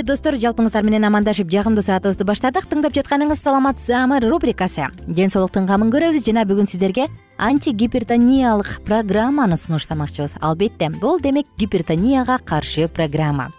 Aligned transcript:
достор 0.00 0.38
жалпыңыздар 0.40 0.86
менен 0.86 1.04
амандашып 1.04 1.50
жагымдуу 1.52 1.82
саатыбызды 1.84 2.24
баштадык. 2.24 2.64
Тыңдап 2.70 2.94
жатканыңыз 2.96 3.42
саламат 3.44 3.80
саама 3.84 4.16
рубрикасы. 4.24 4.86
Ден 5.06 5.28
соолуктун 5.28 5.66
камын 5.68 5.92
көрөбүз 5.92 6.24
жана 6.24 6.46
бүгүн 6.48 6.70
сиздерге 6.70 7.10
антигипертониялык 7.36 8.80
программаны 8.86 9.58
сунуштамакчыбыз. 9.60 10.38
Албетте 10.40 10.88
бул 10.88 11.20
демек 11.20 11.44
гипертонияга 11.58 12.38
каршы 12.38 12.88
программа. 12.88 13.50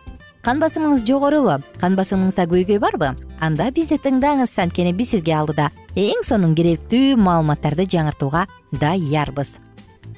Кан 0.42 0.58
басымыңыз 0.58 1.06
жогорубу 1.06 1.62
кан 1.80 1.94
басымыңызда 1.94 2.48
көйгөй 2.50 2.80
барбы? 2.82 3.14
Анда 3.40 3.70
бизди 3.70 4.00
тыңдаңыз 4.02 4.58
анткени 4.60 4.96
биз 4.98 5.14
сизге 5.14 5.38
алдыда 5.38 5.70
эң 5.94 6.26
сонун 6.26 6.56
керектүү 6.58 7.14
маалыматтарды 7.16 7.86
жаңыртууга 7.86 8.48
даярбыз. 8.72 9.60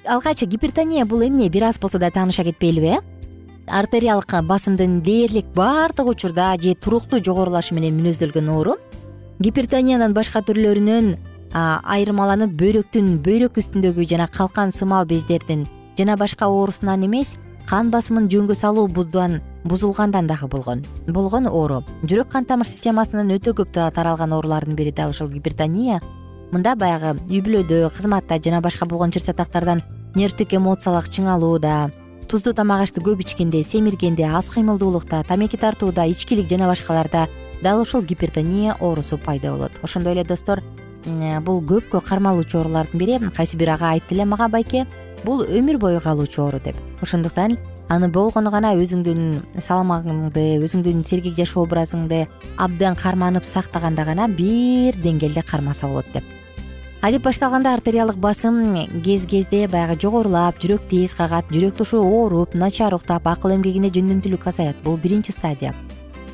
Алгач 0.07 0.45
гипертония 0.45 1.05
бул 1.05 1.27
эмне? 1.27 1.49
Бир 1.49 1.63
аз 1.65 1.79
болсо 1.79 1.99
да 1.99 2.09
тааныша 2.09 2.43
кетпейлиби 2.43 2.97
э 2.97 3.01
артериялык 3.67 4.31
басымдын 4.43 5.01
дээрлик 5.01 5.45
баардык 5.55 6.07
учурда 6.07 6.55
же 6.61 6.75
туруктуу 6.75 7.19
жогорулашы 7.19 7.73
менен 7.73 7.97
мүнөздөлгөн 7.99 8.49
оору. 8.49 8.75
Гипертониянын 9.39 10.13
башка 10.13 10.41
түрлөрүнөн 10.41 11.15
айырмаланып 11.55 12.53
бөйрөктүн 12.59 13.17
бөйрөк 13.25 13.57
үстүндөгү 13.59 14.05
жана 14.09 14.27
калкан 14.27 14.71
сымал 14.71 15.05
бездердин 15.05 15.65
жана 15.97 16.17
башка 16.17 16.47
оорусунан 16.47 17.05
эмес 17.05 17.35
кан 17.69 17.89
басымын 17.91 18.29
жөнгө 18.29 18.55
салуубуздан 18.55 19.41
бузулгандан 19.63 20.27
дагы 20.27 20.47
болгон. 20.47 20.83
Болгон 21.07 21.47
оору. 21.47 21.83
Жүрөк 22.03 22.29
кан 22.29 22.45
тамыр 22.45 22.67
системасынан 22.67 23.33
өтө 23.33 23.55
көп 23.57 23.71
таралган 23.73 24.33
оорулардын 24.33 24.75
бири 24.75 24.91
дал 24.91 25.09
ушул 25.09 25.29
гипертония. 25.29 26.01
Мында 26.51 26.75
баягы 26.75 27.15
үй 27.29 27.41
бүлөдө 27.41 27.89
кызматта 27.95 28.37
жана 28.37 28.61
башка 28.61 28.85
болгон 28.85 29.11
чыр 29.11 29.23
сатактардан 29.23 29.81
нервтик 30.15 30.53
эмоциялык 30.53 31.09
чыңалууда 31.09 31.89
туздуу 32.27 32.53
тамак 32.53 32.81
ашты 32.85 33.01
көп 33.05 33.21
ичкенде 33.21 33.61
семиргенде 33.63 34.23
аз 34.25 34.49
кыймылдуулукта 34.49 35.23
тамеки 35.27 35.57
тартууда 35.57 36.05
ичкилик 36.09 36.49
жана 36.49 36.67
башкаларда 36.67 37.27
дал 37.61 37.81
ушул 37.81 38.01
гипертония 38.01 38.75
оорусу 38.79 39.17
пайда 39.17 39.51
болот. 39.51 39.71
Ошондой 39.83 40.13
эле 40.13 40.23
достор 40.23 40.61
бул 41.05 41.61
көпкө 41.61 42.01
кармалуучу 42.01 42.57
оорулардын 42.57 42.99
бири 42.99 43.19
кайсы 43.35 43.57
бир 43.57 43.75
ага 43.75 43.91
айтты 43.91 44.15
эле 44.15 44.25
мага 44.25 44.47
байке 44.47 44.85
бул 45.23 45.43
өмүр 45.43 45.77
бою 45.77 46.01
калуучу 46.01 46.41
оору 46.41 46.59
деп. 46.59 46.75
Ошондуктан 47.01 47.57
аны 47.89 48.09
болгону 48.09 48.51
гана 48.51 48.73
өзүңдүн 48.75 49.61
саламагыңды 49.61 50.57
өзүңдүн 50.65 51.05
сергек 51.05 51.37
жашоо 51.37 51.67
образыңды 51.67 52.25
абдан 52.57 52.95
карманып 52.95 53.45
сактаганда 53.45 54.05
гана 54.05 54.27
бир 54.27 54.97
деңгээлде 54.97 55.43
кармаса 55.45 55.87
болот 55.87 56.09
деп 56.13 56.23
адип 57.05 57.21
башталганда 57.21 57.75
артериялык 57.75 58.15
басым 58.17 58.55
кез 59.05 59.27
кезде 59.29 59.67
баягы 59.69 59.93
жогорулап 60.01 60.57
жүрөк 60.57 60.87
тез 60.89 61.11
кагат 61.13 61.51
жүрөк 61.53 61.75
тушу 61.77 61.99
ооруп 62.01 62.55
начар 62.57 62.95
уктап 62.97 63.27
акыл 63.29 63.53
эмгегине 63.53 63.91
жөндөмдүүлүк 63.93 64.47
азаят 64.49 64.79
бул 64.81 64.97
биринчи 64.97 65.35
стадия. 65.35 65.75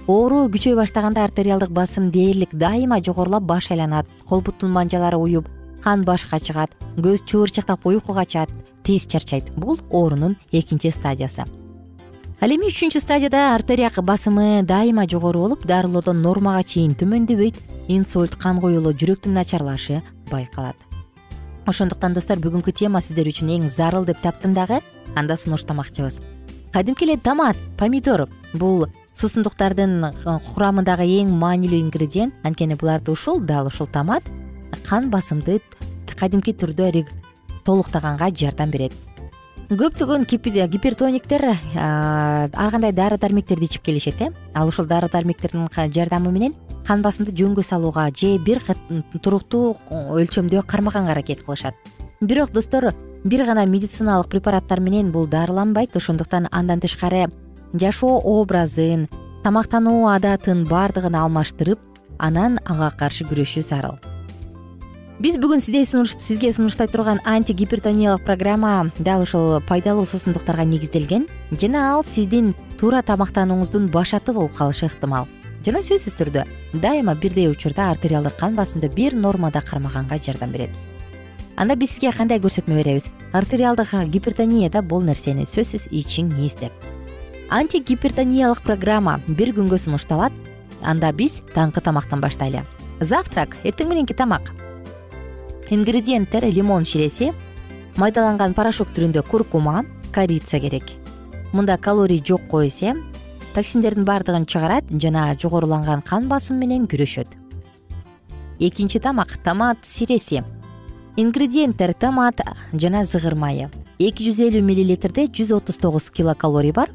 Оору 0.08 0.46
күчөй 0.54 0.78
баштаганда 0.80 1.26
артериалдык 1.26 1.74
басым 1.76 2.08
дээрлик 2.10 2.56
дайыма 2.56 3.02
жогорулап 3.04 3.44
баш 3.44 3.68
айланат. 3.72 4.08
Кол 4.30 4.40
буттун 4.40 4.72
манжалары 4.72 5.18
уюп 5.18 5.50
кан 5.84 6.06
башка 6.08 6.40
чыгат 6.40 6.72
көз 6.96 7.26
чыбырчыктап 7.28 7.84
уйку 7.84 8.14
качат 8.14 8.48
тез 8.84 9.06
чарчайт. 9.06 9.52
Бул 9.58 9.78
оорунун 9.92 10.38
экинчи 10.54 10.88
стадиясы. 10.88 11.44
Ал 12.40 12.50
эми 12.50 12.72
үчүнчү 12.72 13.04
стадияда 13.04 13.56
артерия 13.56 13.92
басымы 13.92 14.64
дайыма 14.64 15.04
жогору 15.06 15.42
болуп 15.42 15.68
дарылоодон 15.68 16.22
нормага 16.22 16.64
чейин 16.64 16.96
төмөндөбөйт. 16.96 17.60
Инсульт 17.90 18.40
кан 18.40 18.62
куюлуу 18.62 18.94
жүрөктүн 18.94 19.36
начарлашы 19.36 20.02
байкалат. 20.32 20.76
Ошондуктан 21.68 22.16
достор 22.16 22.40
бүгүнкү 22.42 22.74
тема 22.74 23.02
сиздер 23.04 23.30
үчүн 23.30 23.52
эң 23.58 23.68
зарыл 23.70 24.08
деп 24.08 24.22
таптым 24.24 24.56
дагы 24.58 24.80
анда 25.16 25.38
сунуштамакчыбыз. 25.38 26.22
Кадимки 26.72 27.06
эле 27.06 27.18
томат 27.18 27.58
помидор 27.78 28.30
бул 28.54 28.88
суусундуктардын 29.14 29.94
э, 30.08 30.40
курамындагы 30.54 31.06
эң 31.20 31.36
маанилүү 31.36 31.84
ингредиент. 31.84 32.34
Анткени 32.44 32.80
буларды 32.80 33.12
ушул 33.12 33.40
дал 33.40 33.68
ушул 33.68 33.88
томат 33.88 34.24
кан 34.88 35.12
басымды 35.12 35.60
кадимки 36.18 36.54
түрдө 36.54 37.06
толуктаганга 37.66 38.30
жардам 38.34 38.72
берет 38.72 38.94
көптөгөн 39.72 40.26
гипертониктер 40.28 41.46
ар 41.80 42.72
кандай 42.74 42.92
дары 42.92 43.18
дармектерди 43.18 43.66
ичип 43.66 43.84
келишет 43.84 44.22
э? 44.22 44.28
Ал 44.54 44.68
ушул 44.68 44.86
дары 44.86 45.08
дармектердин 45.08 45.70
жардамы 45.72 46.32
менен 46.32 46.54
кан 46.86 47.02
басымды 47.02 47.32
жөнгө 47.32 47.64
салууга 47.64 48.10
же 48.12 48.38
бир 48.38 48.60
туруктуу 49.24 49.78
өлчөмдө 49.90 50.64
кармаганга 50.68 51.12
аракет 51.12 51.46
кылышат. 51.46 51.74
Бирок 52.20 52.52
достор 52.52 52.94
бир 53.24 53.46
гана 53.46 53.66
медициналык 53.66 54.28
препараттар 54.28 54.82
менен 54.82 55.12
бул 55.12 55.26
дарыланбайт. 55.26 55.96
Ошондуктан 55.96 56.50
андан 56.52 56.82
тышкары 56.82 57.30
жашоо 57.74 58.20
образын 58.20 59.08
тамактануу 59.44 60.08
адатын 60.08 60.66
баардыгын 60.68 61.16
алмаштырып 61.16 61.80
анан 62.20 62.60
ага 62.66 62.92
каршы 62.98 63.24
күрөшүү 63.24 63.64
зарыл 63.64 64.21
биз 65.22 65.36
бүгүн 65.38 65.60
сизге 65.62 66.50
сунуштай 66.50 66.88
турган 66.90 67.20
антигипертониялык 67.26 68.24
программа 68.26 68.92
дал 68.98 69.22
ушул 69.22 69.62
пайдалуу 69.62 70.06
суусундуктарга 70.06 70.64
негизделген. 70.64 71.28
Жана 71.52 71.94
ал 71.94 72.04
сиздин 72.04 72.56
туура 72.80 73.04
тамактанууңуздун 73.06 73.92
башаты 73.94 74.34
болуп 74.34 74.56
калышы 74.58 74.88
ыктымал. 74.88 75.28
Жана 75.64 75.84
сөзсүз 75.86 76.16
түрдө 76.18 76.46
дайыма 76.74 77.14
бирдей 77.14 77.52
учурда 77.52 77.92
артериалдык 77.92 78.36
кан 78.40 78.56
басымды 78.56 78.90
бир 78.90 79.14
нормада 79.14 79.62
кармаганга 79.62 80.18
жардам 80.18 80.52
берет. 80.52 80.72
Анда 81.56 81.76
биз 81.76 81.92
сизге 81.92 82.12
кандай 82.18 82.40
көрсөтмө 82.40 82.82
беребиз? 82.82 83.06
Артериалдык 83.32 83.94
гипертонияда 84.10 84.82
бул 84.82 85.06
нерсени 85.06 85.46
сөзсүз 85.46 85.92
ичиңиз 85.92 86.58
деп 86.60 86.74
антигипертониялык 87.52 88.64
программа 88.64 89.20
бир 89.28 89.54
күнгө 89.54 89.78
сунушталат 89.78 90.34
анда 90.82 91.12
биз 91.12 91.42
таңкы 91.54 91.84
тамактан 91.84 92.22
баштайлы. 92.22 92.64
Завтрак 93.02 93.58
эртең 93.64 93.90
мененки 93.92 94.14
тамак 94.18 94.54
ингредиенттер 95.72 96.44
лимон 96.52 96.84
ширеси 96.84 97.32
майдаланган 97.96 98.54
порошок 98.54 98.90
түрүндө 98.92 99.24
куркума 99.24 99.86
корица 100.12 100.60
керек. 100.60 100.84
Мында 101.56 101.78
калорий 101.80 102.20
жок 102.20 102.44
го 102.52 102.60
эсе 102.66 102.94
токсиндердин 103.56 104.04
баардыгын 104.04 104.46
чыгарат 104.46 104.84
жана 104.92 105.30
жогоруланган 105.40 106.04
кан 106.04 106.28
басым 106.28 106.60
менен 106.60 106.88
күрөшөт. 106.92 107.28
Экинчи 108.60 109.00
тамак 109.00 109.38
томат 109.46 109.80
сиреси 109.84 110.44
ингредиенттер 111.16 111.94
томат 111.94 112.42
жана 112.74 113.06
зыгыр 113.06 113.36
майы. 113.36 113.70
Эки 114.00 114.28
жүз 114.28 114.42
элүү 114.50 114.62
миллилитрде 114.66 115.28
жүз 115.28 115.54
отуз 115.56 115.78
тогуз 115.80 116.10
килокалорий 116.12 116.74
бар. 116.76 116.90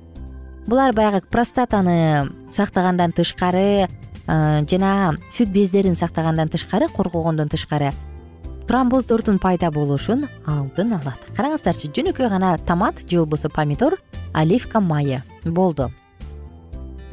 Булар 0.67 0.93
баягы 0.93 1.23
простатаны 1.31 2.29
сактагандан 2.53 3.13
тышкары 3.13 3.89
жана 4.27 5.17
сүт 5.31 5.49
бездерин 5.49 5.97
сактагандан 5.97 6.49
тышкары 6.49 6.89
коргогондон 6.89 7.49
тышкары 7.49 7.93
тромбоздордун 8.67 9.39
пайда 9.39 9.71
болушун 9.71 10.27
алдын 10.47 10.97
алат. 10.99 11.21
Караңыздарчы 11.37 11.93
жөнөкөй 11.93 12.29
гана 12.29 12.57
томат 12.67 12.99
же 13.09 13.21
болбосо 13.21 13.49
помидор 13.49 13.99
оливка 14.35 14.81
майы 14.81 15.23
болду 15.45 15.91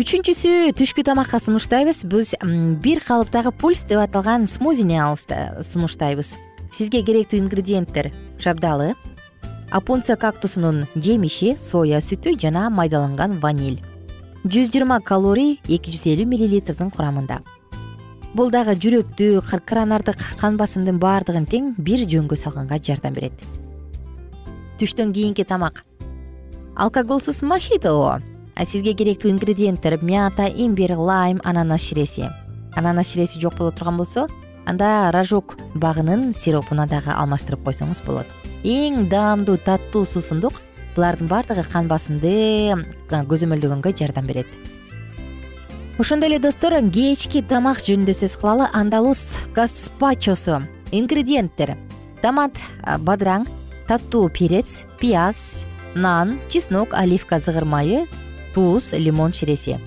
үчүнчүсү 0.02 0.74
түшкү 0.74 1.04
тамакка 1.06 1.38
сунуштайбыз. 1.38 2.02
Биз 2.10 2.34
бир 2.82 3.02
калыптагы 3.06 3.52
пульс 3.54 3.84
деп 3.86 4.02
аталган 4.02 4.48
смузини 4.50 4.98
сунуштайбыз. 5.62 6.34
Сизге 6.74 7.04
керектүү 7.06 7.44
ингредиенттер 7.44 8.10
шабдалы 8.42 8.96
апунция 9.70 10.16
кактусунун 10.18 10.88
жемиши 10.96 11.54
соя 11.62 12.02
сүтү 12.02 12.34
жана 12.42 12.72
майдаланган 12.74 13.38
ваниль. 13.40 13.82
Жүз 14.44 14.74
жыйырма 14.74 15.00
калорий 15.06 15.60
эки 15.70 15.94
жүз 15.94 16.08
элүү 16.16 16.26
миллилитрдин 16.26 16.90
курамында 16.90 17.44
бул 18.34 18.50
дагы 18.52 18.74
жүрөктү 18.74 19.42
коронардык 19.46 20.18
кан 20.40 20.58
басымдын 20.58 20.98
баардыгын 21.00 21.46
тең 21.50 21.74
бир 21.78 22.06
жөнгө 22.10 22.38
салганга 22.38 22.80
жардам 22.82 23.14
берет. 23.14 23.34
Түштөн 24.80 25.14
кийинки 25.14 25.46
тамак. 25.46 25.84
Алкоголсуз 26.76 27.44
мохито 27.46 27.94
сизге 28.66 28.94
керектүү 28.94 29.32
ингредиенттер 29.34 30.00
мята 30.02 30.48
имбирь 30.48 30.96
лайм 30.96 31.42
ананас 31.44 31.82
ширеси. 31.82 32.30
Ананас 32.76 33.12
ширеси 33.12 33.40
жок 33.40 33.58
боло 33.58 33.72
турган 33.72 33.98
болсо 33.98 34.28
анда 34.66 35.12
рожок 35.14 35.56
багынын 35.76 36.34
сиропуна 36.34 36.88
дагы 36.88 37.14
алмаштырып 37.14 37.64
койсоңуз 37.66 38.02
болот. 38.06 38.28
Эң 38.64 39.10
даамдуу 39.10 39.58
таттуу 39.58 40.06
суусундук 40.06 40.54
булардын 40.96 41.28
баардыгы 41.28 41.66
кан 41.70 41.88
басымды 41.88 42.74
көзөмөлдөгөнгө 43.10 43.94
жардам 43.98 44.26
берет 44.30 44.48
ошондой 45.98 46.30
эле 46.30 46.40
достор 46.40 46.74
кечки 46.90 47.42
тамак 47.42 47.84
жөнүндө 47.86 48.14
сөз 48.18 48.36
кылалы 48.42 48.68
андалус 48.74 49.38
гаспачосу. 49.54 50.64
Ингредиенттер 50.92 51.76
томат 52.22 52.58
бадыраң 53.06 53.46
таттуу 53.88 54.30
перец 54.30 54.82
пияз 55.00 55.66
нан 55.96 56.40
чеснок 56.50 56.94
оливка 56.94 57.40
зыгыр 57.40 57.66
майы 57.66 58.08
туз 58.54 58.92
лимон 58.94 59.34
ширеси 59.34 59.78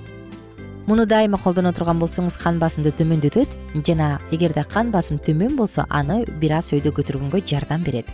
муну 0.87 1.07
дайыма 1.07 1.39
колдоно 1.43 1.73
турган 1.73 1.99
болсоңуз 1.99 2.39
кан 2.39 2.61
басымды 2.63 2.93
төмөндөтөт 2.95 3.83
жана 3.87 4.21
эгерде 4.31 4.63
кан 4.63 4.93
басым 4.95 5.19
төмөн 5.19 5.57
болсо 5.59 5.87
аны 5.91 6.25
бир 6.41 6.59
аз 6.61 6.71
өйдө 6.71 6.95
көтөргөнгө 6.95 7.43
жардам 7.47 7.83
берет. 7.83 8.07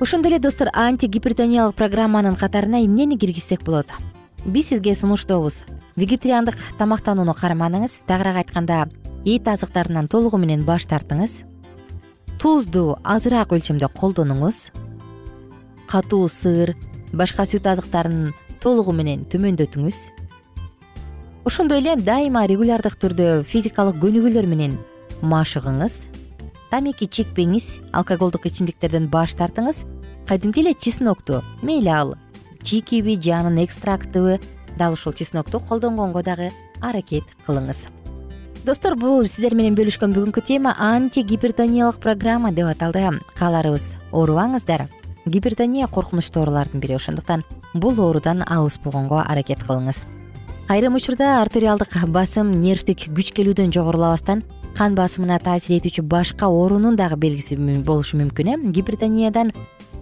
Ошондой 0.00 0.32
эле 0.32 0.40
достор 0.40 0.68
антигипертониялык 0.74 1.76
программанын 1.76 2.34
катарына 2.36 2.82
эмнени 2.84 3.16
киргизсек 3.16 3.62
болот 3.62 3.86
биз 4.46 4.68
сизге 4.68 4.94
сунуштообуз. 4.94 5.64
Вегетариандык 5.96 6.56
тамактанууну 6.78 7.34
карманыңыз 7.34 8.00
тагыраак 8.06 8.44
айтканда 8.44 8.86
эт 9.24 9.48
азыктарынан 9.48 10.08
толугу 10.08 10.38
менен 10.38 10.62
баш 10.64 10.86
тартыңыз. 10.86 11.42
Тузду 12.38 12.98
азыраак 13.02 13.52
өлчөмдө 13.56 13.88
колдонуңуз. 13.96 14.70
Катуу 15.90 16.28
сыр 16.28 16.76
башка 17.12 17.46
сүт 17.48 17.66
азыктарын 17.66 18.34
толугу 18.60 18.92
менен 18.92 19.24
төмөндөтүңүз. 19.32 19.98
Ошондой 21.46 21.80
эле 21.80 21.96
дайыма 21.96 22.46
регулярдык 22.46 22.98
түрдө 23.00 23.42
физикалык 23.50 23.98
көнүгүүлөр 24.02 24.46
менен 24.46 24.78
машыгыңыз. 25.22 26.00
Тамеки 26.70 27.06
чекпеңиз 27.06 27.78
алкоголдук 27.92 28.46
ичимдиктерден 28.46 29.08
баш 29.08 29.34
тартыңыз. 29.38 29.84
Кадимки 30.26 30.60
эле 30.60 30.74
чеснокту 30.74 31.42
мейли 31.62 31.88
ал 31.88 32.16
чийкиби 32.66 33.14
же 33.22 33.30
анын 33.30 33.64
экстрактыбы. 33.64 34.40
Дал 34.76 34.92
ушул 34.92 35.12
чеснокту 35.12 35.60
колдонгонго 35.60 36.22
дагы 36.22 36.50
аракет 36.82 37.24
кылыңыз. 37.46 37.86
Достор 38.66 38.96
бул 38.98 39.22
сиздер 39.24 39.54
менен 39.54 39.76
бөлүшкөн 39.78 40.12
бүгүнкү 40.12 40.42
тема 40.42 40.74
антигипертониялык 40.76 42.00
программа 42.02 42.50
деп 42.50 42.66
аталды. 42.66 43.20
Кааларыбыз 43.38 43.94
оорубаңыздар 44.10 44.88
гипертония 45.24 45.86
коркунучтуу 45.86 46.42
оорулардын 46.42 46.82
бири. 46.82 46.98
Ошондуктан 46.98 47.44
бул 47.72 47.94
оорудан 47.94 48.42
алыс 48.42 48.80
болгонго 48.82 49.22
аракет 49.22 49.62
кылыңыз. 49.62 50.02
Айрым 50.68 50.96
учурда 50.98 51.40
артериалдык 51.42 51.94
басым 52.10 52.50
нервдик 52.60 53.06
күч 53.06 53.30
келүүдөн 53.38 53.70
жогорулабастан 53.70 54.42
кан 54.74 54.96
басымына 54.98 55.38
таасир 55.38 55.78
этүүчү 55.78 56.02
башка 56.02 56.50
оорунун 56.50 56.98
дагы 56.98 57.16
белгиси 57.16 57.56
болушу 57.56 58.18
мүмкүн 58.18 58.50
э. 58.50 58.56
Гипертониядан 58.74 59.52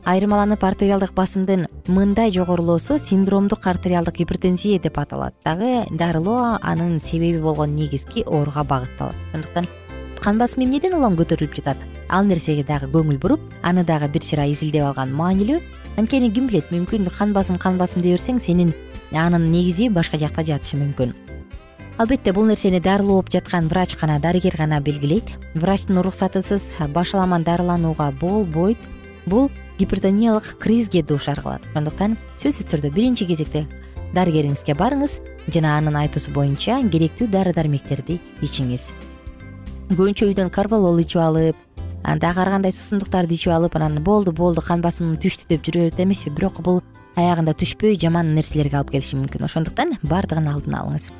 айырмаланып 0.05 0.65
артериалдык 0.65 1.15
басымдын 1.17 1.67
мындай 1.89 2.33
жогорулоосу 2.33 2.99
синдромдук 2.99 3.67
артериалдык 3.67 4.17
гипертензия 4.17 4.79
деп 4.79 4.99
аталат. 4.99 5.35
Дагы 5.45 5.85
дарылоо 5.91 6.59
анын 6.62 7.01
себеби 7.01 7.41
болгон 7.41 7.75
негизги 7.77 8.23
ооруга 8.27 8.65
багытталат. 8.65 9.15
Ошондуктан 9.33 9.67
кан 10.21 10.39
басым 10.39 10.65
эмнеден 10.65 10.95
улам 10.95 11.17
көтөрүлүп 11.17 11.56
жатат? 11.56 11.77
Ал 12.09 12.25
нерсеге 12.25 12.65
дагы 12.65 12.87
көңүл 12.93 13.19
буруп 13.19 13.41
аны 13.62 13.85
дагы 13.85 14.09
бир 14.09 14.23
сыйра 14.23 14.47
изилдеп 14.47 14.85
алган 14.85 15.12
маанилүү 15.12 15.61
анткени 15.97 16.31
ким 16.33 16.49
билет 16.49 16.71
мүмкүн 16.73 17.09
кан 17.17 17.33
басым 17.33 17.59
кан 17.59 17.79
басым 17.79 18.03
дей 18.03 18.17
берсең 18.17 18.41
сенин 18.41 18.75
анын 19.12 19.51
негизи 19.53 19.89
башка 19.89 20.19
жакта 20.19 20.45
жатышы 20.45 20.77
мүмкүн. 20.77 21.15
Албетте 21.97 22.33
бул 22.33 22.45
нерсени 22.45 22.81
дарылооп 22.81 23.31
жаткан 23.31 23.69
врач 23.69 23.97
гана 24.01 24.19
дарыгер 24.19 24.56
гана 24.59 24.81
белгилейт. 24.81 25.29
Врачтын 25.55 25.99
уруксатысыз 25.99 26.65
башаламан 26.93 27.45
дарыланууга 27.45 28.11
болбойт. 28.21 28.79
Бул 29.27 29.51
гипертониялык 29.79 30.56
кризге 30.59 31.03
дуушар 31.03 31.41
кылат 31.41 31.65
ошондуктан 31.73 32.17
сөзсүз 32.38 32.69
түрдө 32.71 32.93
биринчи 32.94 33.26
кезекте 33.26 33.65
дарыгериңизге 34.15 34.76
барыңыз 34.79 35.19
жана 35.53 35.76
анын 35.79 35.99
айтуусу 36.05 36.32
боюнча 36.35 36.79
керектүү 36.93 37.29
дары 37.32 37.53
дармектерди 37.53 38.20
ичиңиз. 38.43 38.87
Көбүнчө 39.91 40.31
үйдөн 40.31 40.53
карбалол 40.55 41.01
ичип 41.03 41.20
алып 41.20 41.56
дагы 42.22 42.41
ар 42.44 42.53
кандай 42.55 42.72
суусундуктарды 42.72 43.34
ичип 43.34 43.53
алып 43.53 43.77
анан 43.77 43.99
болду 44.05 44.32
болду 44.32 44.63
кан 44.63 44.84
басымым 44.84 45.19
түштү 45.19 45.49
деп 45.51 45.67
жүрө 45.67 45.89
берет 45.89 46.01
эмеспи 46.01 46.31
бирок 46.31 46.63
бул 46.63 46.81
аягында 47.17 47.56
түшпөй 47.58 47.99
жаман 48.01 48.34
нерселерге 48.37 48.79
алып 48.79 48.94
келиши 48.94 49.19
мүмкүн. 49.19 49.44
Ошондуктан 49.49 49.99
баардыгын 50.03 50.49
алдын 50.51 50.79
алыңыз. 50.79 51.10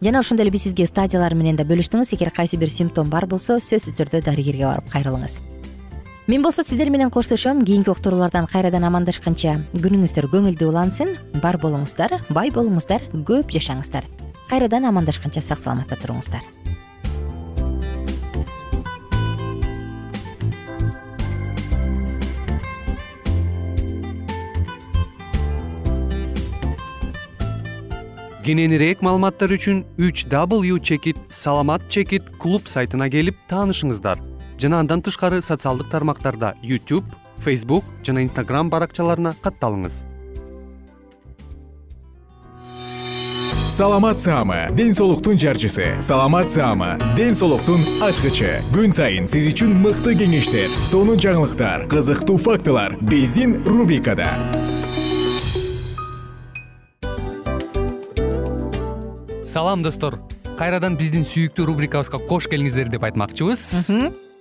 Жана 0.00 0.20
ошондой 0.22 0.46
эле 0.46 0.54
биз 0.54 0.68
сизге 0.68 0.86
стадиялар 0.86 1.34
менен 1.34 1.56
да 1.56 1.66
бөлүштүңүз 1.68 2.14
эгер 2.14 2.30
кайсы 2.30 2.56
бир 2.56 2.70
симптом 2.70 3.10
бар 3.10 3.26
болсо 3.26 3.58
сөзсүз 3.58 3.96
түрдө 3.98 4.22
дарыгерге 4.22 4.68
барып 4.68 4.92
кайрылыңыз 4.92 5.57
мен 6.28 6.42
болсо 6.42 6.62
сиздер 6.62 6.90
менен 6.90 7.10
коштошом. 7.10 7.64
Кийинки 7.64 7.88
уктуруулардан 7.88 8.46
кайрадан 8.46 8.84
амандашканча 8.84 9.62
күнүңүздөр 9.72 10.28
көңүлдүү 10.28 10.68
улансын. 10.68 11.16
Бар 11.40 11.56
болуңуздар 11.56 12.20
бай 12.28 12.52
болуңуздар 12.52 13.00
көп 13.24 13.48
жашаңыздар. 13.56 14.04
Кайрадан 14.50 14.84
амандашканча 14.84 15.40
сак 15.40 15.58
саламатта 15.58 15.96
туруңуздар. 15.96 16.44
Кененирээк 28.44 29.00
маалыматтар 29.00 29.52
үчүн 29.56 29.84
үч 29.96 30.28
w 30.28 30.78
чекит 30.80 31.16
саламат 31.28 31.88
чекит 31.88 32.28
клуб 32.36 32.68
сайтына 32.68 33.08
келип 33.08 33.36
таанышыңыздар 33.48 34.37
жана 34.58 34.80
андан 34.82 35.02
тышкары 35.02 35.40
социалдык 35.42 35.88
тармактарда 35.90 36.54
youtube 36.62 37.06
facebook 37.44 37.84
жана 38.04 38.24
instagram 38.26 38.70
баракчаларына 38.70 39.34
катталыңыз. 39.42 40.04
Саламат 43.68 44.18
саама 44.18 44.66
ден 44.72 44.94
соолуктун 44.94 45.38
жарчысы. 45.38 46.00
Саламат 46.02 46.50
саама 46.50 46.96
ден 47.14 47.34
соолуктун 47.34 47.84
ачкычы. 48.02 48.62
Күн 48.72 48.90
сайын 48.96 49.28
сиз 49.28 49.46
үчүн 49.52 49.76
мыкты 49.84 50.16
кеңештер 50.18 50.72
сонун 50.88 51.20
жаңылыктар 51.20 51.84
кызыктуу 51.92 52.38
фактылар 52.40 52.96
биздин 53.02 53.60
рубрикада. 53.68 54.32
Салам 59.44 59.84
достор. 59.84 60.18
Кайрадан 60.58 60.96
биздин 60.98 61.22
сүйүктүү 61.28 61.68
рубрикабызга 61.68 62.18
кош 62.26 62.48
келиңиздер 62.50 62.88
деп 62.90 63.04
айтмакчыбыз 63.06 63.68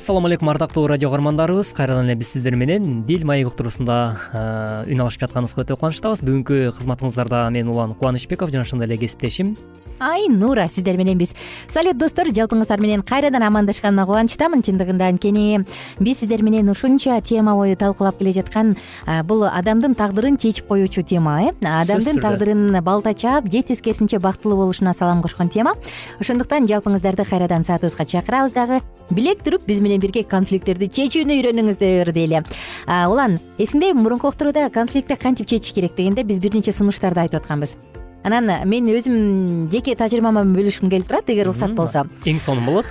ассалому 0.00 0.28
алейкум 0.28 0.48
ардактуу 0.48 0.86
радио 0.86 1.10
каармандарыбыз. 1.10 1.74
Кайрадан 1.74 2.06
эле 2.06 2.14
биз 2.14 2.32
сиздер 2.32 2.56
менен 2.56 3.02
дил 3.04 3.26
маек 3.26 3.48
уктуруусунда 3.48 4.16
э, 4.32 4.92
үн 4.92 5.02
алышып 5.04 5.26
жатканыбызга 5.26 5.66
өтө 5.66 5.76
кубанычтабыз. 5.76 6.24
Бүгүнкү 6.24 6.72
кызматыңыздарда 6.78 7.50
мен 7.52 7.68
улан 7.68 7.92
кубанычбеков 7.92 8.48
жана 8.48 8.64
ошондой 8.64 8.88
эле 8.88 8.96
кесиптешим 8.96 9.58
айнура 10.00 10.66
сиздер 10.68 10.96
менен 10.96 11.18
биз. 11.18 11.34
Салют 11.68 11.98
достор 11.98 12.30
жалпыңыздар 12.32 12.80
менен 12.80 13.02
кайрадан 13.06 13.44
амандашканыма 13.44 14.06
кубанычтамын. 14.08 14.62
Чындыгында 14.64 15.10
анткени 15.12 15.64
биз 16.00 16.22
сиздер 16.22 16.42
менен 16.42 16.70
ушунча 16.72 17.20
тема 17.20 17.54
бою 17.54 17.76
талкуулап 17.76 18.18
келе 18.18 18.32
жаткан 18.32 18.76
бул 19.28 19.44
адамдын 19.44 19.94
тагдырын 19.94 20.38
чечип 20.40 20.66
коюучу 20.66 21.02
тема 21.02 21.40
э. 21.42 21.52
Адамдын 21.60 22.20
тагдырын 22.20 22.80
балтачаап 22.82 23.50
же 23.52 23.62
тескерисинче 23.62 24.18
бактылуу 24.18 24.56
болушуна 24.56 24.94
салам 24.94 25.22
кошкон 25.22 25.48
тема. 25.48 25.74
Ошондуктан 26.18 26.66
жалпыңыздарды 26.66 27.28
кайрадан 27.28 27.64
саатыбызга 27.64 28.06
чакырабыз 28.06 28.56
дагы. 28.56 28.80
Билек 29.10 29.42
туруп 29.42 29.66
биз 29.66 29.80
менен 29.80 29.89
бирге 29.98 30.22
конфликттерди 30.22 30.86
чечүүнү 30.86 31.40
үйрөнүңүздөр 31.40 32.12
дейли. 32.14 32.44
Улан 32.86 33.40
эсиңдеби 33.58 33.98
мурунку 33.98 34.30
уктурууда 34.30 34.70
конфликтти 34.70 35.18
кантип 35.18 35.50
чечиш 35.50 35.74
керек 35.74 35.96
дегенде 35.96 36.22
биз 36.22 36.38
бир 36.38 36.54
нече 36.54 36.72
сунуштарды 36.76 37.24
айтып 37.24 37.42
атканбыз 37.42 37.74
анан 38.24 38.50
мен 38.68 38.88
өзүм 38.92 39.70
жеке 39.72 39.94
тажрыйбама 39.96 40.42
бөлүшкүм 40.44 40.90
келип 40.92 41.08
турат 41.08 41.30
эгер 41.32 41.48
уруксат 41.48 41.72
болсо 41.76 42.04
эң 42.28 42.40
сонун 42.40 42.66
болот? 42.66 42.86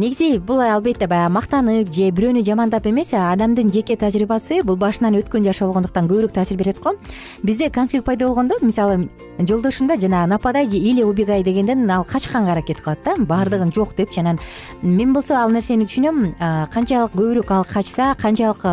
Негизи 0.00 0.38
бул 0.38 0.60
албетте 0.64 1.06
баягы 1.06 1.32
мактанып 1.34 1.92
же 1.92 2.08
бирөөнү 2.10 2.44
жамандап 2.46 2.86
эмес 2.88 3.12
адамдын 3.12 3.72
жеке 3.74 3.96
тажрыйбасы 4.00 4.62
бул 4.64 4.76
башынан 4.80 5.18
өткөн 5.20 5.44
жашоо 5.44 5.68
болгондуктан 5.68 6.08
көбүрөөк 6.08 6.32
таасир 6.32 6.56
берет 6.56 6.80
го. 6.80 6.94
Бизде 7.42 7.70
конфликт 7.70 8.06
пайда 8.06 8.26
болгондо 8.26 8.56
мисалы 8.62 9.08
жолдошумда 9.38 10.00
жанагы 10.00 10.30
нападай 10.30 10.68
же 10.68 10.76
или 10.76 11.02
убегай 11.02 11.42
дегенден 11.42 11.90
ал 11.90 12.04
качканга 12.04 12.52
аракет 12.52 12.80
кылат 12.80 13.04
да 13.04 13.16
баардыгын 13.16 13.72
жок 13.74 13.94
депчи 13.96 14.20
анан 14.20 14.38
мен 14.82 15.12
болсо 15.12 15.36
ал 15.36 15.50
нерсени 15.50 15.84
түшүнөм 15.84 16.68
канчалык 16.72 17.12
көбүрөөк 17.12 17.52
ал 17.52 17.64
качса 17.68 18.14
канчалык 18.18 18.64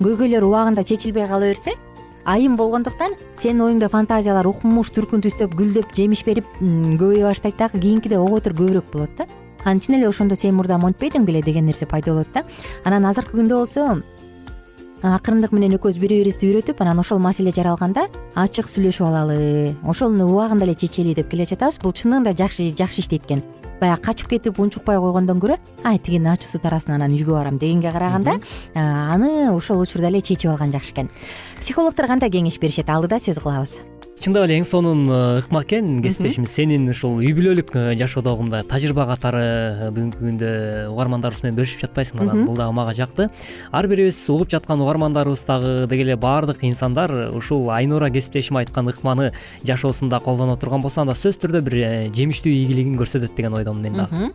көйгөйлөр 0.00 0.48
убагында 0.48 0.84
чечилбей 0.84 1.28
кала 1.28 1.52
берсе 1.52 1.76
айым 2.24 2.56
болгондуктан 2.56 3.14
сенин 3.36 3.62
оюңда 3.66 3.90
фантазиялар 3.92 4.48
укмуш 4.48 4.90
түркүн 4.96 5.24
түстөп 5.24 5.54
гүлдөп 5.58 5.94
жемиш 5.96 6.24
берип 6.24 6.48
көбөйө 6.60 7.28
баштайт 7.28 7.58
дагы 7.60 7.80
кийинкиде 7.80 8.18
ого 8.18 8.38
бетер 8.38 8.56
көбүрөөк 8.56 8.92
болот 8.92 9.16
да. 9.18 9.26
Анан 9.64 9.80
чын 9.80 9.98
эле 9.98 10.08
ошондо 10.08 10.36
сен 10.36 10.54
мурда 10.54 10.78
монтпой 10.78 11.10
элең 11.10 11.24
беле 11.24 11.42
деген 11.42 11.66
нерсе 11.66 11.86
пайда 11.86 12.12
болот 12.12 12.32
да. 12.34 12.44
Анан 12.84 13.06
азыркы 13.06 13.36
күндө 13.38 13.60
болсо 13.62 14.02
акырындык 15.04 15.52
менен 15.52 15.76
экөөбүз 15.76 15.98
бири 16.00 16.20
бирибизди 16.22 16.48
үйрөтүп 16.48 16.80
анан 16.80 17.02
ошол 17.02 17.20
маселе 17.20 17.52
жаралганда 17.52 18.06
ачык 18.40 18.70
сүйлөшүп 18.72 19.04
алалы 19.04 19.74
ошону 19.84 20.30
убагында 20.30 20.64
эле 20.64 20.74
чечели 20.80 21.12
деп 21.14 21.28
келе 21.28 21.44
жатабыз 21.50 21.76
бул 21.82 21.92
чындыгында 21.92 22.32
жакшы 22.38 22.70
жакшы 22.72 23.04
иштейт 23.04 23.28
экен 23.28 23.44
баягы 23.80 24.02
качып 24.02 24.28
кетип 24.34 24.58
унчукпай 24.60 24.98
койгондон 24.98 25.40
көрө 25.42 25.58
ай 25.84 25.98
тигинин 25.98 26.32
ачуусу 26.32 26.58
тарасын 26.58 26.94
анан 26.96 27.14
үйгө 27.16 27.32
барам 27.32 27.58
дегенге 27.58 27.92
караганда 27.92 28.38
аны 28.74 29.50
ошол 29.52 29.82
учурда 29.82 30.08
эле 30.08 30.20
чечип 30.20 30.50
алган 30.50 30.72
жакшы 30.72 30.92
экен. 30.92 31.10
Психологдор 31.60 32.06
кандай 32.06 32.30
кеңеш 32.30 32.60
беришет? 32.60 32.90
Алдыда 32.90 33.18
сөз 33.22 33.40
кылабыз 33.40 33.78
чындап 34.22 34.46
эле 34.46 34.56
эң 34.58 34.64
сонун 34.66 35.04
э, 35.08 35.16
ыкма 35.40 35.62
экен 35.64 36.00
кесиптешим. 36.02 36.46
Сенин 36.48 36.88
ушул 36.88 37.18
үй 37.20 37.32
бүлөлүк 37.36 37.72
э, 37.76 37.82
жашоодогу 37.98 38.46
мындай 38.46 38.64
тажрыйба 38.66 39.06
катары 39.08 39.42
э, 39.42 39.90
бүгүнкү 39.94 40.20
күндө 40.22 40.50
угармандарыбыз 40.92 41.44
менен 41.44 41.58
бөлүшүп 41.58 41.84
жатпайсыңбы 41.84 42.24
анан 42.24 42.44
бул 42.48 42.56
дагы 42.58 42.72
мага 42.76 42.94
жакты. 42.96 43.28
Ар 43.70 43.88
бирибиз 43.90 44.18
угуп 44.32 44.52
жаткан 44.54 44.80
угармандарыбыз 44.80 45.44
дагы 45.48 45.74
деги 45.90 46.06
эле 46.06 46.16
баардык 46.16 46.64
инсандар 46.64 47.12
ушул 47.36 47.70
айнура 47.70 48.10
кесиптешим 48.10 48.58
айткан 48.62 48.88
ыкманы 48.88 49.32
жашоосунда 49.62 50.20
колдоно 50.20 50.56
турган 50.56 50.82
болсо 50.84 51.02
анда 51.02 51.16
сөзсүз 51.18 51.42
түрдө 51.44 51.64
бир 51.68 51.80
жемиштүү 52.14 52.52
ийгилигин 52.52 52.98
көрсөтөт 53.00 53.36
деген 53.36 53.58
ойдомун 53.58 53.82
мен 53.82 53.98
дагы. 54.02 54.30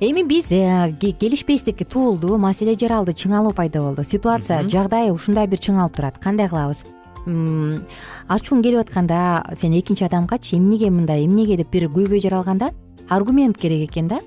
Эми 0.00 0.24
биз 0.24 0.48
келишпестик 0.50 1.84
туулду 1.88 2.38
маселе 2.38 2.74
жаралды 2.74 3.12
чыңалуу 3.12 3.52
пайда 3.54 3.82
болду. 3.84 4.04
Ситуация 4.04 4.62
жагдай 4.68 5.12
ушундай 5.12 5.46
бир 5.46 5.60
чыңалып 5.60 5.96
турат. 5.96 6.18
Кандай 6.18 6.48
кылабыз 6.48 6.84
ачууң 7.26 8.62
келип 8.62 8.80
атканда 8.80 9.44
сен 9.54 9.74
экинчи 9.78 10.04
адамгачы 10.04 10.56
эмнеге 10.56 10.90
мындай 10.90 11.26
эмнеге 11.26 11.56
деп 11.60 11.70
бир 11.70 11.88
көйгөй 11.88 12.20
жаралганда 12.20 12.72
аргумент 13.08 13.58
керек 13.58 13.90
экен 13.90 14.08
да? 14.08 14.20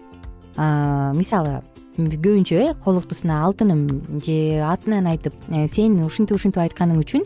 Мисалы 1.18 1.62
көбүнчө 1.98 2.58
э 2.58 2.74
колуктусуна 2.84 3.44
алтыным 3.46 3.88
же 4.26 4.62
атынан 4.66 5.08
айтып 5.08 5.34
э, 5.50 5.68
сен 5.68 6.04
ушинтип 6.04 6.36
ушинтип 6.36 6.62
айтканың 6.62 7.00
үчүн 7.04 7.24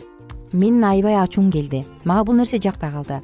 менин 0.52 0.84
аябай 0.84 1.16
ачуум 1.16 1.52
келди. 1.52 1.86
Мага 2.04 2.26
бул 2.26 2.36
нерсе 2.36 2.60
жакпай 2.60 2.92
калды. 2.92 3.22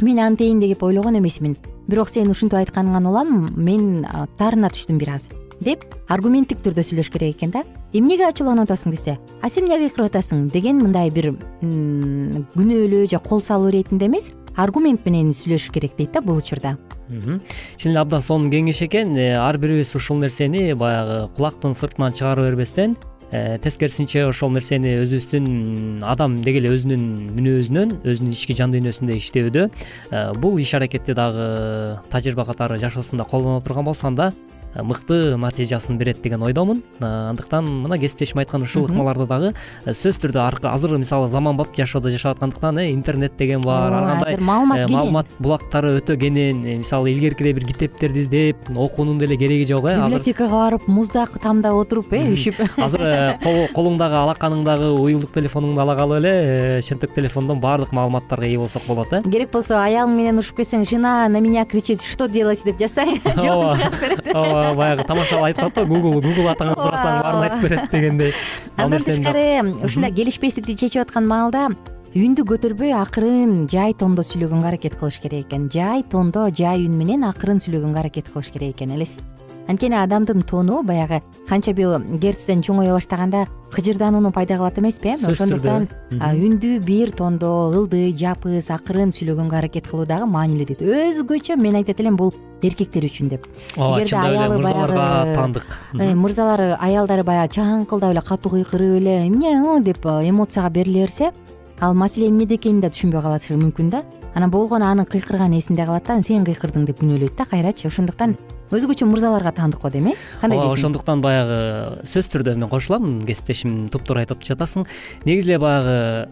Мен 0.00 0.18
антейин 0.18 0.60
деп 0.60 0.82
ойлогон 0.82 1.18
эмесмин. 1.18 1.56
Бирок 1.88 2.08
сен 2.08 2.30
ушинтип 2.30 2.58
айтканыңан 2.58 3.08
улам 3.08 3.48
мен 3.56 4.06
таарына 4.38 4.68
түштүм 4.68 4.98
бир 4.98 5.14
аз 5.16 5.28
деп 5.62 5.86
аргументтик 6.08 6.62
түрдө 6.64 6.84
сүйлөш 6.84 7.10
керек 7.12 7.36
экен 7.36 7.50
да. 7.54 7.64
Эмнеге 7.92 8.26
ачууланып 8.28 8.70
атасың 8.70 8.94
десе 8.94 9.18
а 9.42 9.50
сен 9.50 9.64
эмне 9.64 9.78
кыйкырып 9.78 10.10
атасың? 10.10 10.48
деген 10.52 10.80
мындай 10.82 11.10
бир 11.10 11.34
күнөөлөө 11.62 13.10
же 13.10 13.18
кол 13.18 13.40
салуу 13.40 13.70
иретинде 13.70 14.06
эмес 14.06 14.30
аргумент 14.56 15.06
менен 15.06 15.32
сүйлөшүш 15.32 15.72
керек 15.72 15.96
дейт 15.96 16.12
да 16.12 16.20
бул 16.20 16.36
учурда. 16.40 16.76
Чын 17.12 17.92
эле 17.92 18.00
абдан 18.00 18.20
сонун 18.20 18.50
кеңеш 18.52 18.82
экен 18.86 19.16
э, 19.16 19.32
ар 19.36 19.58
бирибиз 19.60 19.94
ушул 19.96 20.20
нерсени 20.22 20.72
баягы 20.72 21.26
кулактын 21.36 21.74
сыртынан 21.76 22.14
чыгара 22.16 22.46
бербестен 22.46 22.96
э, 23.30 23.58
тескерисинче 23.58 24.24
ошол 24.28 24.52
нерсени 24.54 24.94
өзүбүздүн 25.02 26.04
адам 26.08 26.38
деги 26.44 26.62
эле 26.62 26.72
өзүнүн 26.72 27.04
мүнөзүнөн 27.36 27.98
өзүнүн 28.00 28.32
ички 28.32 28.56
жан 28.56 28.72
дүйнөсүндө 28.72 29.18
иштөөдө 29.18 29.66
э, 29.68 30.24
бул 30.40 30.56
иш 30.62 30.72
аракетти 30.78 31.16
дагы 31.18 31.98
тажрыйба 32.12 32.46
катары 32.48 32.80
жашоосунда 32.80 33.28
колдоно 33.28 33.60
турган 33.60 33.84
болсо 33.84 34.06
анда 34.08 34.32
мыкты 34.74 35.36
натыйжасын 35.36 35.98
берет 35.98 36.22
деген 36.22 36.42
ойдомун. 36.42 36.82
Андыктан 37.00 37.66
мына 37.66 37.98
кесиптешим 37.98 38.38
айткан 38.40 38.62
ушул 38.62 38.86
ыкмаларды 38.86 39.26
дагы 39.26 39.52
сөзсүз 39.84 40.20
түрдө 40.24 40.68
азыр 40.70 40.96
мисалы 40.98 41.28
заманбап 41.28 41.74
жашоодо 41.76 42.10
жашап 42.10 42.36
аткандыктан 42.36 42.78
э 42.78 42.92
интернет 42.92 43.36
деген 43.36 43.62
бар 43.62 43.92
ар 43.92 44.06
кандай 44.06 44.34
азыр 44.34 44.44
маалымат 44.44 44.78
кенен 44.86 44.96
маалымат 44.96 45.26
булактары 45.38 45.92
өтө 46.00 46.16
кенен 46.16 46.62
мисалы 46.80 47.12
илгеркидей 47.12 47.52
бир 47.52 47.66
китептерди 47.66 48.22
издеп 48.22 48.56
окуунун 48.70 49.18
деле 49.18 49.36
кереги 49.36 49.68
жок 49.68 49.84
э 49.84 49.96
библиотекага 49.96 50.50
барып 50.50 50.88
муздак 50.88 51.38
тамда 51.38 51.74
отуруп 51.74 52.12
э 52.12 52.22
үшүп 52.32 52.60
азыр 52.76 53.38
колуңдагы 53.74 54.16
алаканыңдагы 54.24 54.92
уюлдук 54.98 55.32
телефонуңду 55.32 55.80
ала 55.80 55.96
калып 55.96 56.22
эле 56.22 56.80
чөнтөк 56.86 57.14
телефондон 57.14 57.60
баардык 57.60 57.92
маалыматтарга 57.92 58.46
ээ 58.46 58.58
болсок 58.58 58.86
болот 58.86 59.12
э. 59.12 59.22
Керек 59.22 59.52
болсо 59.52 59.80
аялың 59.82 60.16
менен 60.16 60.40
урушуп 60.40 60.62
кетсең 60.62 60.88
жена 60.88 61.28
на 61.28 61.40
меня 61.40 61.64
кричит 61.64 62.02
что 62.02 62.28
делать? 62.28 62.62
деп 62.64 62.78
жазсаң 62.78 63.16
жообун 63.42 63.72
чыгарып 63.74 64.00
берет. 64.00 64.26
Ооба 64.34 64.61
баягы 64.76 65.06
тамашалап 65.08 65.48
айтып 65.50 65.74
калат 65.74 65.88
го 65.88 66.00
гугл 66.00 66.20
гугл 66.20 66.50
атаңан 66.52 66.78
сурасаң 66.78 67.18
баарын 67.22 67.46
айтып 67.46 67.64
берет 67.66 67.90
дегендей. 67.92 68.32
Андан 68.76 69.00
тышкары 69.00 69.44
ушундай 69.84 70.12
келишпестикти 70.12 70.76
чечип 70.76 71.02
аткан 71.02 71.26
маалда 71.26 71.68
үндү 72.12 72.44
көтөрбөй 72.44 72.92
акырын 72.92 73.68
жай 73.72 73.94
тондо 73.96 74.24
сүйлөгөнгө 74.26 74.68
аракет 74.72 74.98
кылыш 75.00 75.20
керек 75.22 75.46
экен. 75.46 75.70
Жай 75.72 76.02
тондо 76.04 76.48
жай 76.52 76.84
үн 76.84 76.98
менен 76.98 77.24
акырын 77.24 77.62
сүйлөгөнгө 77.64 78.02
аракет 78.04 78.28
кылыш 78.32 78.50
керек 78.52 78.76
экен. 78.76 78.92
Элестип 78.92 79.24
анткени 79.68 79.96
адамдын 79.96 80.42
тону 80.42 80.82
баягы 80.82 81.22
канча 81.48 81.72
бир 81.72 82.00
герцтен 82.20 82.62
чоңое 82.62 82.92
баштаганда 82.92 83.46
кыжырданууну 83.72 84.32
пайда 84.32 84.56
кылат 84.56 84.78
эмеспи 84.78 85.14
э 85.14 85.16
ошондуктан 85.16 85.88
үндү 86.12 86.78
бир 86.84 87.12
тондо 87.12 87.72
ылдый 87.72 88.12
жапыз 88.12 88.70
акырын 88.70 89.12
сүйлөгөнгө 89.12 89.56
аракет 89.56 89.88
кылуу 89.88 90.06
дагы 90.06 90.26
маанилүү 90.26 90.66
дейт. 90.66 90.82
Өзгөчө 90.82 91.56
мен 91.56 91.76
айтат 91.76 92.00
элем 92.00 92.16
бул 92.16 92.34
эркектер 92.64 93.06
үчүн 93.08 93.28
деп. 93.32 93.46
Ооба 93.76 94.04
чындап 94.04 94.32
эле 94.32 94.48
мырзаларга 94.56 95.34
таандык 95.34 95.78
э, 95.98 96.14
мырзалар 96.14 96.64
аялдары 96.78 97.24
баягы 97.24 97.54
чаңкылдап 97.58 98.12
эле 98.14 98.22
катуу 98.22 98.52
кыйкырып 98.56 98.98
эле 99.00 99.16
эмне 99.26 99.80
деп 99.82 100.06
э, 100.06 100.28
эмоцияга 100.28 100.70
бериле 100.70 101.06
берсе 101.06 101.32
ал 101.80 101.94
маселе 101.94 102.28
эмнеде 102.28 102.56
экенин 102.56 102.80
да 102.80 102.88
түшүнбөй 102.88 103.22
калышы 103.22 103.56
мүмкүн 103.58 103.90
да. 103.90 104.04
Анан 104.34 104.50
болгону 104.50 104.86
анын 104.86 105.04
кыйкырганы 105.04 105.58
эсинде 105.58 105.84
калат 105.84 106.06
да 106.06 106.22
сен 106.22 106.44
кыйкырдың 106.46 106.86
деп 106.86 107.00
күнөөлөйт 107.02 107.36
да 107.36 107.44
кайрачы. 107.44 107.88
Ошондуктан 107.88 108.36
өзгөчө 108.70 109.04
мырзаларга 109.10 109.52
таандык 109.52 109.82
го 109.82 109.90
дейм 109.90 110.12
э 110.12 110.14
кандай 110.40 110.58
дейсиң 110.58 110.70
ооба 110.70 110.78
ошондуктан 110.78 111.20
баягы 111.20 111.58
сөзсүз 112.06 112.30
түрдө 112.32 112.54
мен 112.56 112.70
кошулам 112.70 113.20
кесиптешим 113.26 113.88
туптуура 113.92 114.22
айтып 114.24 114.40
жатасың. 114.46 114.86
Негизи 115.26 115.50
эле 115.50 115.58
баягы 115.58 116.30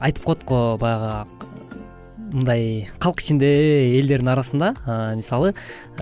айтып 0.00 0.24
коет 0.24 0.44
го 0.44 0.76
баягы 0.80 1.26
мындай 2.32 2.88
калк 3.02 3.20
ичинде 3.22 3.48
элдердин 3.98 4.28
арасында 4.32 4.72
мисалы 5.16 5.52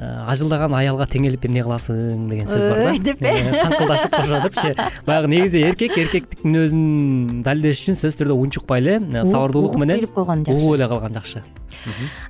ажылдаган 0.01 0.75
аялга 0.75 1.07
теңелип 1.11 1.45
эмне 1.49 1.65
кыласың 1.67 2.29
деген 2.31 2.49
сөз 2.49 2.65
бар 2.71 2.81
да. 2.85 2.95
Деп 3.05 3.23
э 3.23 3.35
каңкылдашып 3.63 4.17
кошо 4.17 4.41
депчи 4.45 4.75
баягы 5.07 5.31
негизи 5.33 5.65
эркек 5.69 5.99
эркектик 5.99 6.45
мүнөзүн 6.45 7.43
далилдеш 7.45 7.83
үчүн 7.83 7.99
сөзсүз 8.01 8.21
түрдө 8.23 8.39
унчукпай 8.39 8.81
эле 8.83 8.99
сабырдуулук 9.25 9.77
менен 9.81 10.01
билип 10.01 10.15
койгон 10.15 10.45
жакшы. 10.47 10.63
угуп 10.63 10.79
эле 10.79 10.89
калган 10.89 11.15
жакшы. 11.15 11.43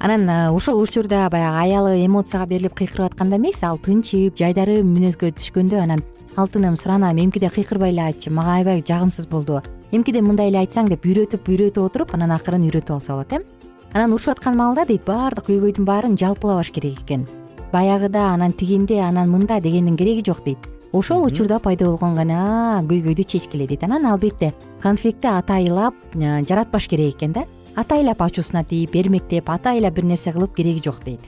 Анан 0.01 0.55
ушул 0.55 0.81
учурда 0.81 1.29
баягы 1.31 1.63
аялы 1.63 2.05
эмоцияга 2.05 2.47
берилип 2.47 2.75
кыйкырып 2.75 3.13
атканда 3.13 3.37
эмес 3.37 3.63
ал 3.63 3.79
тынчып 3.79 4.37
жайдары 4.37 4.83
мүнөзгө 4.83 5.31
түшкөндө 5.39 5.81
анан 5.83 6.03
алтыным 6.37 6.77
суранам 6.77 7.17
эмкиде 7.17 7.49
кыйкырбай 7.49 7.95
эле 7.95 8.03
айтчы 8.09 8.31
мага 8.31 8.59
аябай 8.59 8.83
жагымсыз 8.83 9.29
болду. 9.31 9.63
Эмкиде 9.93 10.21
мындай 10.21 10.51
эле 10.51 10.59
айтсаң 10.65 10.89
деп 10.91 11.05
үйрөтүп 11.07 11.47
үйрөтүп 11.47 11.85
отуруп 11.87 12.15
анан 12.17 12.35
акырын 12.35 12.67
үйрөтүп 12.67 12.97
алса 12.97 13.13
болот 13.13 13.33
э 13.33 13.54
анан 13.95 14.13
урушуп 14.13 14.35
аткан 14.35 14.57
маалда 14.59 14.85
дейт 14.89 15.05
баардык 15.07 15.47
көйгөйдүн 15.47 15.87
баарын 15.87 16.17
жалпылабаш 16.19 16.73
керек 16.75 16.99
экен. 17.05 17.29
Баягыда 17.73 18.33
анан 18.35 18.53
тигинде 18.53 18.99
анан 19.01 19.31
мында 19.31 19.61
дегендин 19.63 19.97
кереги 19.97 20.25
жок 20.27 20.43
дейт. 20.45 20.59
Ошол 20.93 21.25
учурда 21.27 21.61
пайда 21.63 21.87
болгон 21.87 22.17
гана 22.19 22.83
көйгөйдү 22.91 23.25
чечкиле 23.25 23.69
дейт. 23.71 23.85
Анан 23.85 24.07
албетте 24.07 24.53
конфликтти 24.83 25.27
атайылап 25.31 25.95
э, 26.15 26.43
жаратпаш 26.43 26.89
керек 26.89 27.15
экен 27.15 27.33
да 27.33 27.45
атайлап 27.77 28.23
ачуусуна 28.23 28.65
тийип 28.65 28.95
эрмектеп 28.97 29.51
атайлап 29.51 29.95
бир 29.95 30.05
нерсе 30.05 30.33
кылып 30.33 30.55
кереги 30.57 30.83
жок 30.85 31.03
дейт. 31.05 31.21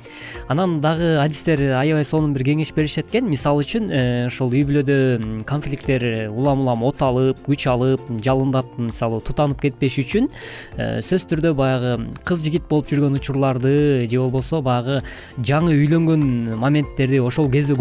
Анан 0.49 0.81
дагы 0.81 1.17
адистер 1.21 1.61
аябай 1.79 2.05
сонун 2.05 2.33
бир 2.35 2.45
кеңеш 2.47 2.73
беришет 2.75 3.09
экен 3.11 3.29
мисалы 3.31 3.65
үчүн 3.65 3.91
э, 3.91 4.27
ушул 4.27 4.53
үй 4.55 4.65
бүлөдө 4.69 5.45
конфликттер 5.47 6.31
улам 6.31 6.63
улам 6.65 6.85
от 6.87 7.03
алып 7.03 7.43
күч 7.47 7.67
алып 7.71 8.01
жалындап 8.25 8.79
мисалы 8.79 9.21
тутанып 9.21 9.61
кетпеш 9.65 9.99
үчүн 10.03 10.29
э, 10.77 11.01
сөзсүз 11.03 11.27
түрдө 11.33 11.55
баягы 11.59 11.93
кыз 12.25 12.45
жигит 12.47 12.69
болуп 12.71 12.91
жүргөн 12.91 13.19
учурларды 13.19 14.07
же 14.07 14.21
болбосо 14.21 14.63
баягы 14.63 15.01
жаңы 15.39 15.75
үйлөнгөн 15.75 16.57
моменттерди 16.57 17.21
ошол 17.21 17.51
кезде 17.51 17.75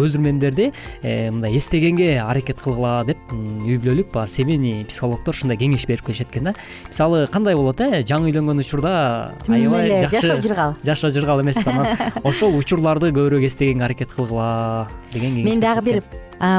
э, 1.01 1.31
мындай 1.31 1.57
эстегенге 1.57 2.19
аракет 2.21 2.59
кылгыла 2.61 3.03
деп 3.05 3.17
үй 3.31 3.77
бүлөлүк 3.77 4.11
баягы 4.13 4.31
семейный 4.31 4.85
психологдор 4.85 5.35
ушундай 5.35 5.57
кеңеш 5.57 5.85
берип 5.87 6.05
келишет 6.05 6.29
экен 6.31 6.51
да. 6.51 6.55
Мисалы 6.87 7.27
кандай 7.27 7.55
болот 7.55 7.81
э 7.81 8.01
жаңы 8.01 8.31
үйлөнгөн 8.31 8.54
учурда 8.59 9.33
аябай 9.47 9.89
эле 9.89 10.09
жашоо 10.09 10.41
жыргал. 10.41 10.75
жашоо 10.83 11.09
жыргал 11.09 11.41
эмеспи 11.41 11.69
анан 11.69 11.97
ошол 12.23 12.57
учурларды 12.57 13.11
көбүрөөк 13.11 13.47
эстегенге 13.47 13.85
аракет 13.85 14.13
кылгыла 14.13 14.87
деген 15.13 15.35
кеңеш 15.35 15.49
мен 15.49 15.59
дагы 15.59 15.85
бир 15.85 16.03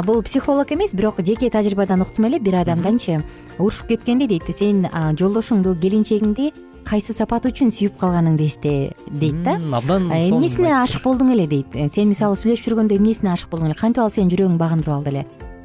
бул 0.04 0.22
психолог 0.22 0.72
эмес 0.72 0.94
бирок 0.94 1.20
жеке 1.20 1.50
тажрыйбадан 1.50 2.02
уктум 2.02 2.26
эле 2.26 2.38
бир 2.38 2.56
адамданчы 2.56 3.22
урушуп 3.58 3.88
кеткенде 3.88 4.26
дейт. 4.26 4.44
Сен 4.56 4.86
жолдошуңду 5.18 5.76
келинчегиңди 5.80 6.52
кайсы 6.86 7.12
сапаты 7.16 7.50
үчүн 7.50 7.72
сүйүп 7.74 7.96
калганыңды 8.00 8.46
эсте 8.46 8.72
дейт 9.10 9.42
да? 9.44 9.56
Абдан 9.76 10.10
эмнесине 10.12 10.72
ашык 10.78 11.02
болдуң 11.04 11.32
эле 11.34 11.46
дейт? 11.50 11.74
Сен 11.92 12.08
мисалы 12.12 12.38
сүйлөшүп 12.38 12.70
жүргөндө 12.70 12.98
эмнесине 12.98 13.32
ашык 13.34 13.50
болдуң 13.50 13.72
эле? 13.72 13.78
Кантип 13.78 14.04
ал 14.04 14.12
сенин 14.14 14.30
жүрөгүңдү 14.32 14.60
багындырып 14.60 14.94
алды 14.94 15.14
эле? 15.14 15.24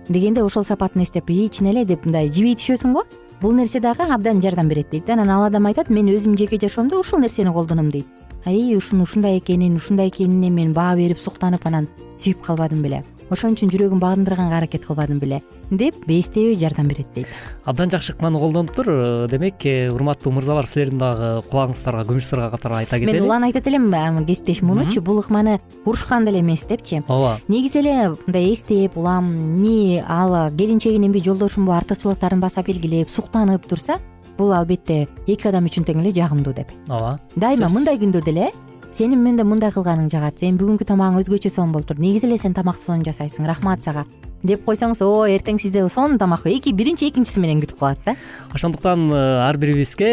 Дегенде 0.10 0.44
ошол 0.44 0.65
сапатын 0.65 1.06
эстеп 1.06 1.30
ии 1.30 1.48
чын 1.48 1.70
эле 1.72 1.86
деп 1.86 2.08
мындай 2.08 2.32
жибей 2.34 2.58
түшөсүң 2.58 2.96
го 2.98 3.06
бул 3.41 3.54
нерсе 3.58 3.80
дагы 3.80 4.04
абдан 4.04 4.41
жардам 4.41 4.67
берет 4.67 4.89
дейт 4.91 5.06
да. 5.06 5.13
Анан 5.13 5.30
ал 5.30 5.43
адам 5.43 5.65
айтат 5.65 5.89
мен 5.89 6.08
өзүмдүн 6.08 6.38
жеке 6.38 6.60
жашоомдо 6.62 6.99
ушул 6.99 7.19
нерсени 7.19 7.54
колдоном 7.54 7.89
дейт. 7.91 8.06
Аи 8.45 8.75
ушунун 8.75 9.04
ушундай 9.04 9.39
экенин 9.39 9.75
ушундай 9.75 10.10
экенине 10.10 10.49
мен 10.49 10.73
баа 10.73 10.95
берип 10.95 11.19
суктанып 11.19 11.65
анан 11.65 11.88
сүйүп 12.17 12.41
калбадым 12.45 12.82
беле 12.82 13.04
ошон 13.32 13.56
үчүн 13.56 13.72
жүрөгүм 13.72 14.02
багындырганга 14.02 14.58
аракет 14.60 14.84
кылбадым 14.86 15.20
беле 15.22 15.41
деп 15.72 15.96
эстебей 16.08 16.58
жардам 16.60 16.89
берет 16.91 17.08
дейт. 17.15 17.28
Абдан 17.63 17.89
жакшы 17.89 18.12
ыкманы 18.13 18.39
колдонуптур 18.39 18.89
э, 18.89 19.28
демек 19.32 19.65
э, 19.65 19.89
урматтуу 19.89 20.34
мырзалар 20.36 20.67
силердин 20.67 21.00
дагы 21.00 21.30
кулагыңыздарга 21.48 22.04
күмүш 22.10 22.30
катары 22.52 22.82
айта 22.82 23.00
кетели. 23.00 23.20
мен 23.20 23.24
улан 23.24 23.44
айтат 23.44 23.67
элем 23.67 23.89
кесиптешим. 24.26 24.67
Мунучу 24.67 25.02
бул 25.02 25.20
ыкманы 25.22 25.60
урушкан 25.86 26.26
деле 26.26 26.41
эмес 26.41 26.65
депчи. 26.65 27.04
Ооба. 27.08 27.39
Негизи 27.48 27.80
эле 27.80 28.15
мындай 28.28 28.54
эстеп 28.54 28.98
улам 28.98 29.32
эмне 29.32 30.04
ал 30.08 30.52
келинчегиненби 30.52 31.24
жолдошумбу 31.24 31.72
артыкчылыктарын 31.72 32.41
баса 32.41 32.63
белгилеп 32.63 33.10
суктанып 33.10 33.67
турса 33.67 34.00
бул 34.38 34.52
албетте 34.54 35.08
эки 35.28 35.48
адам 35.48 35.65
үчүн 35.65 35.86
тең 35.88 36.02
эле 36.04 36.12
жагымдуу 36.12 36.54
деп. 36.54 36.67
Ооба. 36.89 37.20
Дайыма 37.36 37.70
мындай 37.70 37.98
күндө 38.02 38.24
деле 38.26 38.52
сенин 38.93 39.23
менде 39.23 39.43
мындай 39.43 39.71
кылганың 39.71 40.10
жагат. 40.12 40.39
Сенин 40.39 40.58
бүгүнкү 40.60 40.88
тамагың 40.88 41.21
өзгөчө 41.21 41.51
сонун 41.51 41.73
болуптур. 41.75 41.99
Негизи 41.99 42.27
эле 42.27 42.38
сен 42.38 42.54
тамакты 42.54 42.88
сонун 42.88 43.06
жасайсың 43.08 43.47
рахмат 43.47 43.84
сага. 43.84 44.06
Деп 44.43 44.63
койсоңуз 44.65 45.04
о 45.06 45.27
эртең 45.30 45.60
сизди 45.62 45.84
сонун 45.89 46.17
тамак 46.17 46.47
эки 46.49 46.73
биринчи 46.73 47.12
экинчиси 47.12 47.39
менен 47.39 47.62
күтүп 47.62 47.77
калат 47.77 48.01
да 48.06 48.15
ошондуктан 48.49 49.12
э, 49.13 49.19
ар 49.45 49.58
бирибизге 49.62 50.10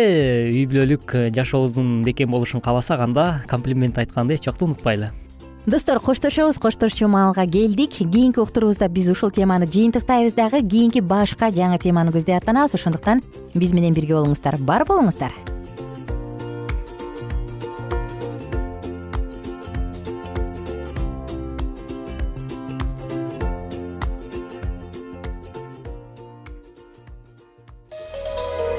үй 0.53 0.67
бүлөлүк 0.69 1.14
э, 1.17 1.23
жашообуздун 1.33 2.03
бекем 2.05 2.37
болушун 2.37 2.61
кааласак 2.61 3.01
анда 3.01 3.43
комплимент 3.49 3.97
айтканды 3.97 4.37
эч 4.37 4.45
убакта 4.45 4.67
унутпайлы. 4.67 5.11
Достор 5.64 6.01
коштошобуз 6.01 6.59
коштошчу 6.59 7.09
маалга 7.09 7.47
келдик. 7.47 7.91
Кийинки 7.91 8.38
уктуруубузда 8.38 8.88
биз 8.88 9.09
ушул 9.09 9.31
теманы 9.31 9.67
жыйынтыктайбыз 9.67 10.37
дагы. 10.37 10.61
Кийинки 10.61 11.01
башка 11.01 11.49
жаңы 11.49 11.81
теманы 11.81 12.12
көздөй 12.12 12.37
аттанабыз. 12.37 12.77
Ошондуктан 12.77 13.23
биз 13.55 13.73
менен 13.73 13.97
бирге 13.97 14.17
болуңуздар 14.17 14.61
бар 14.61 14.85
болуңуздар 14.85 15.33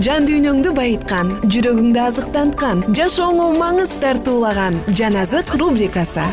жан 0.00 0.24
дүйнөңдү 0.24 0.70
байыткан 0.72 1.34
жүрөгүңдү 1.52 2.00
азыктанткан 2.00 2.78
жашооңо 2.96 3.50
маңыз 3.58 3.90
тартуулаган 4.00 4.78
жан 4.88 5.18
азык 5.20 5.52
рубрикасы. 5.60 6.24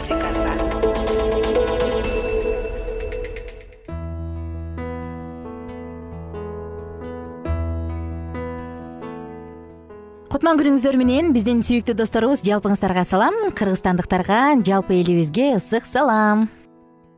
Кутман 10.30 10.56
күнүңүздөр 10.56 10.96
менен 10.96 11.34
биздин 11.36 11.60
сүйүктүү 11.60 11.98
досторубуз 12.00 12.46
жалпыңыздарга 12.48 13.04
салам 13.04 13.36
кыргызстандыктарга 13.60 14.62
жалпы 14.64 15.02
элибизге 15.02 15.58
ысык 15.58 15.84
салам. 15.84 16.48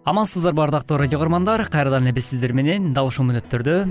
Амансыздарбы 0.09 0.63
ардактуу 0.63 0.97
радио 0.97 1.19
радиормандар 1.19 1.67
кайрадан 1.69 2.09
эле 2.09 2.15
биз 2.17 2.31
сиздер 2.33 2.53
менен 2.57 2.95
дал 2.95 3.13
ушул 3.13 3.29
мүнөттөрдө. 3.29 3.85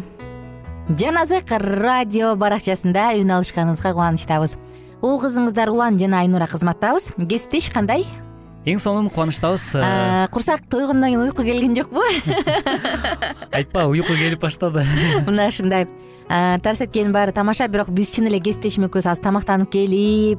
Жаназык 0.89 1.51
радио 1.51 2.33
баракчасында 2.39 3.13
үн 3.21 3.31
алышканыбызга 3.37 3.93
кубанычтабыз. 3.93 4.57
Уул 5.01 5.21
кызыңыздар 5.23 5.71
улан 5.73 5.99
жана 6.01 6.23
айнура 6.25 6.49
кызматтабыз. 6.51 7.13
Кесиптеш 7.21 7.71
кандай? 7.73 8.07
Эң 8.69 8.81
сонун 8.83 9.09
кубанычтабыз 9.09 9.71
курсак 10.33 10.67
тойгондон 10.69 11.11
кийин 11.11 11.23
уйку 11.23 11.43
келген 11.43 11.77
жокпу? 11.77 12.03
Айтпа 13.53 13.87
уйку 13.87 14.13
келип 14.15 14.41
баштады. 14.41 14.85
Мына 15.27 15.49
ушундай 15.49 15.87
тарс 16.31 16.81
эткенин 16.85 17.13
баары 17.13 17.33
тамаша 17.35 17.67
бирок 17.69 17.91
биз 17.91 18.13
чын 18.15 18.29
эле 18.31 18.39
кесиптешим 18.39 18.87
экөөбүз 18.87 19.09
азыр 19.11 19.25
тамактанып 19.25 19.73
келип 19.73 20.39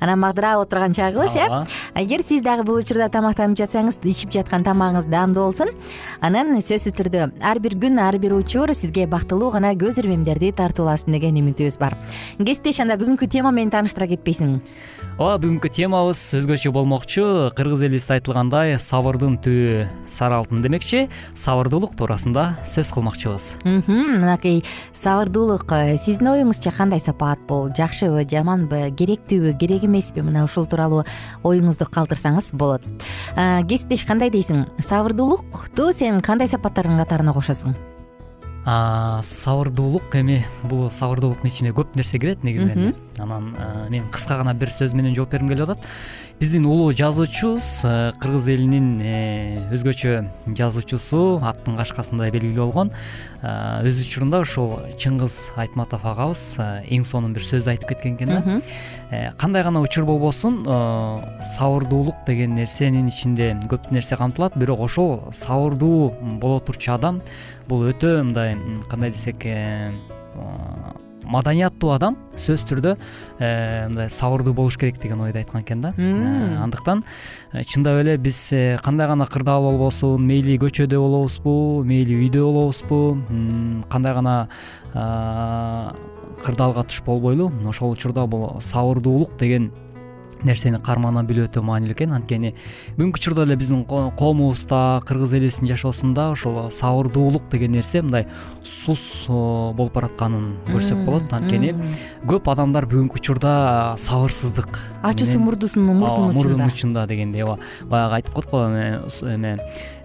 анан 0.00 0.20
магдырап 0.20 0.60
отурган 0.60 0.92
чагыбыз 0.92 1.36
э? 1.36 1.46
Эгер 1.94 2.20
сиз 2.26 2.42
дагы 2.44 2.64
бул 2.64 2.80
учурда 2.80 3.08
тамактанып 3.08 3.58
жатсаңыз 3.60 4.00
ичип 4.04 4.32
жаткан 4.34 4.64
тамагыңыз 4.64 5.08
даамдуу 5.08 5.48
болсун. 5.48 5.72
Анан 6.20 6.52
сөзсүз 6.60 6.96
түрдө 6.98 7.30
ар 7.40 7.60
бир 7.60 7.76
күн 7.80 8.00
ар 8.00 8.18
бир 8.20 8.34
учур 8.36 8.74
сизге 8.76 9.06
бактылуу 9.06 9.50
гана 9.54 9.72
көз 9.72 10.00
ирмемдерди 10.02 10.52
тартууласын 10.52 11.16
деген 11.16 11.40
үмүтүбүз 11.40 11.78
бар. 11.80 11.96
Кесиптеш 12.38 12.80
анда 12.84 13.00
бүгүнкү 13.00 13.28
тема 13.30 13.52
менен 13.52 13.72
тааныштыра 13.72 14.10
кетпейсиңби 14.12 14.60
ооба 15.20 15.36
бүгүнкү 15.42 15.68
темабыз 15.76 16.20
өзгөчө 16.38 16.72
болмокчу. 16.72 17.24
Кыргыз 17.56 17.84
элибизде 17.84 18.16
айтылгандай 18.16 18.76
сабырдын 18.80 19.36
түбү 19.44 19.88
сары 20.08 20.38
алтын 20.38 20.62
демекчи. 20.64 21.08
Сабырдуулук 21.36 21.92
туурасында 21.98 22.54
сөз 22.64 22.92
кылмакчыбыз. 22.96 23.50
Мынакей 23.64 24.62
сабырдуулук 24.96 25.29
э, 25.72 25.96
сиздин 25.96 26.32
оюңузча 26.32 26.72
кандай 26.76 27.00
сапаат 27.00 27.40
бул 27.48 27.70
жакшыбы 27.76 28.24
жаманбы 28.28 28.90
керектүүбү 28.98 29.54
керек 29.60 29.84
эмеспи? 29.84 30.24
Мына 30.26 30.44
ушул 30.44 30.66
тууралуу 30.66 31.04
оюңузду 31.44 31.86
калтырсаңыз 31.86 32.52
болот. 32.52 32.82
Кесиптеш 33.36 34.04
кандай 34.08 34.30
дейсиң? 34.30 34.66
Сабырдуулукту 34.82 35.92
сен 35.92 36.20
кандай 36.20 36.50
сапаттардын 36.50 36.98
катарына 36.98 37.36
кошосуң 37.36 37.78
сабырдуулук 38.64 40.14
эми 40.20 40.44
бул 40.62 40.90
сабырдуулуктун 40.90 41.48
ичине 41.48 41.70
көп 41.72 41.96
нерсе 41.96 42.18
кирет 42.18 42.44
негизинен. 42.44 42.94
Анан 43.18 43.54
мен 43.88 44.08
кыска 44.12 44.36
гана 44.36 44.54
бир 44.54 44.68
сөз 44.68 44.92
менен 44.94 45.14
жооп 45.16 45.30
бергим 45.32 45.48
келип 45.48 45.68
атат. 45.68 45.86
Биздин 46.40 46.64
улуу 46.64 46.92
жазуучубуз 46.96 47.82
кыргыз 48.20 48.46
элинин 48.48 49.00
э, 49.04 49.68
өзгөчө 49.76 50.54
жазуучусу 50.56 51.40
аттын 51.44 51.76
кашкасындай 51.76 52.32
белгилүү 52.32 52.64
болгон. 52.64 52.92
Өз 53.42 54.00
учурунда 54.00 54.40
ушул 54.40 54.78
чыңгыз 54.96 55.52
айтматов 55.60 56.06
агабыз 56.08 56.56
эң 56.88 57.04
сонун 57.04 57.36
бир 57.36 57.44
сөз 57.44 57.68
айтып 57.68 57.92
кеткен 57.92 58.16
экен 58.16 58.32
да. 58.32 58.60
Э, 59.10 59.32
кандай 59.36 59.64
гана 59.64 59.82
учур 59.84 60.06
болбосун 60.08 60.64
сабырдуулук 60.64 62.24
деген 62.26 62.54
нерсенин 62.56 63.08
ичинде 63.08 63.52
көп 63.68 63.92
нерсе 63.92 64.16
камтылат. 64.16 64.56
Бирок 64.56 64.80
ошол 64.80 65.28
сабырдуу 65.32 66.14
боло 66.40 66.60
турчу 66.60 66.94
адам 66.94 67.20
бул 67.70 67.86
өтө 67.86 68.16
мындай 68.26 68.56
кандай 68.90 69.12
десек 69.14 69.46
э, 69.46 69.92
маданияттуу 71.30 71.92
адам 71.94 72.16
сөзсүз 72.34 72.66
түрдө 72.66 72.94
э, 73.38 73.86
мындай 73.88 74.10
сабырдуу 74.10 74.54
болуш 74.58 74.78
керек 74.80 74.98
деген 75.02 75.22
ойду 75.22 75.38
айткан 75.38 75.62
экен 75.62 75.84
да. 75.84 75.92
Э, 75.96 76.56
андыктан 76.64 77.04
чындап 77.70 78.00
эле 78.02 78.16
биз 78.18 78.42
кандай 78.82 79.06
гана 79.06 79.26
кырдаал 79.30 79.68
болбосун 79.70 80.26
мейли 80.26 80.58
көчөдө 80.58 80.98
болобузбу 80.98 81.84
мейли 81.86 82.18
үйдө 82.24 82.42
болобузбу 82.48 83.84
кандай 83.92 84.14
гана 84.18 84.34
кырдаалга 86.42 86.88
туш 86.88 87.04
болбойлу 87.06 87.52
ошол 87.68 87.94
учурда 87.94 88.26
бул 88.26 88.56
сабырдуулук 88.60 89.38
деген 89.38 89.70
нерсени 90.46 90.80
кармана 90.82 91.22
билүү 91.26 91.48
өтө 91.48 91.62
маанилүү 91.64 91.96
экен. 91.96 92.14
Анткени 92.16 92.54
бүгүнкү 92.96 93.20
учурда 93.20 93.44
эле 93.46 93.56
биздин 93.60 93.84
коомубузда 93.84 95.02
кыргыз 95.08 95.34
элибиздин 95.38 95.70
жашоосунда 95.70 96.30
ошол 96.34 96.70
сабырдуулук 96.74 97.48
деген 97.52 97.76
нерсе 97.76 98.02
мындай 98.02 98.26
сус 98.64 99.26
болуп 99.28 99.94
баратканын 99.94 100.54
көрсөк 100.70 101.04
болот. 101.06 101.32
Анткени 101.32 101.74
көп 102.26 102.50
адамдар 102.52 102.88
бүгүнкү 102.90 103.20
учурда 103.20 103.96
сабырсыздык 103.98 104.80
ачуусу 105.02 105.38
мурдусунун 105.38 105.96
мурдунун 105.96 106.30
учунда 106.30 106.38
мурдунун 106.38 106.74
учунда 106.74 107.06
дегендей 107.06 107.44
ооба. 107.44 107.58
Баягы 107.84 108.20
айтып 108.20 108.34
коет 108.34 108.50
го 108.50 108.64
эме 109.28 109.58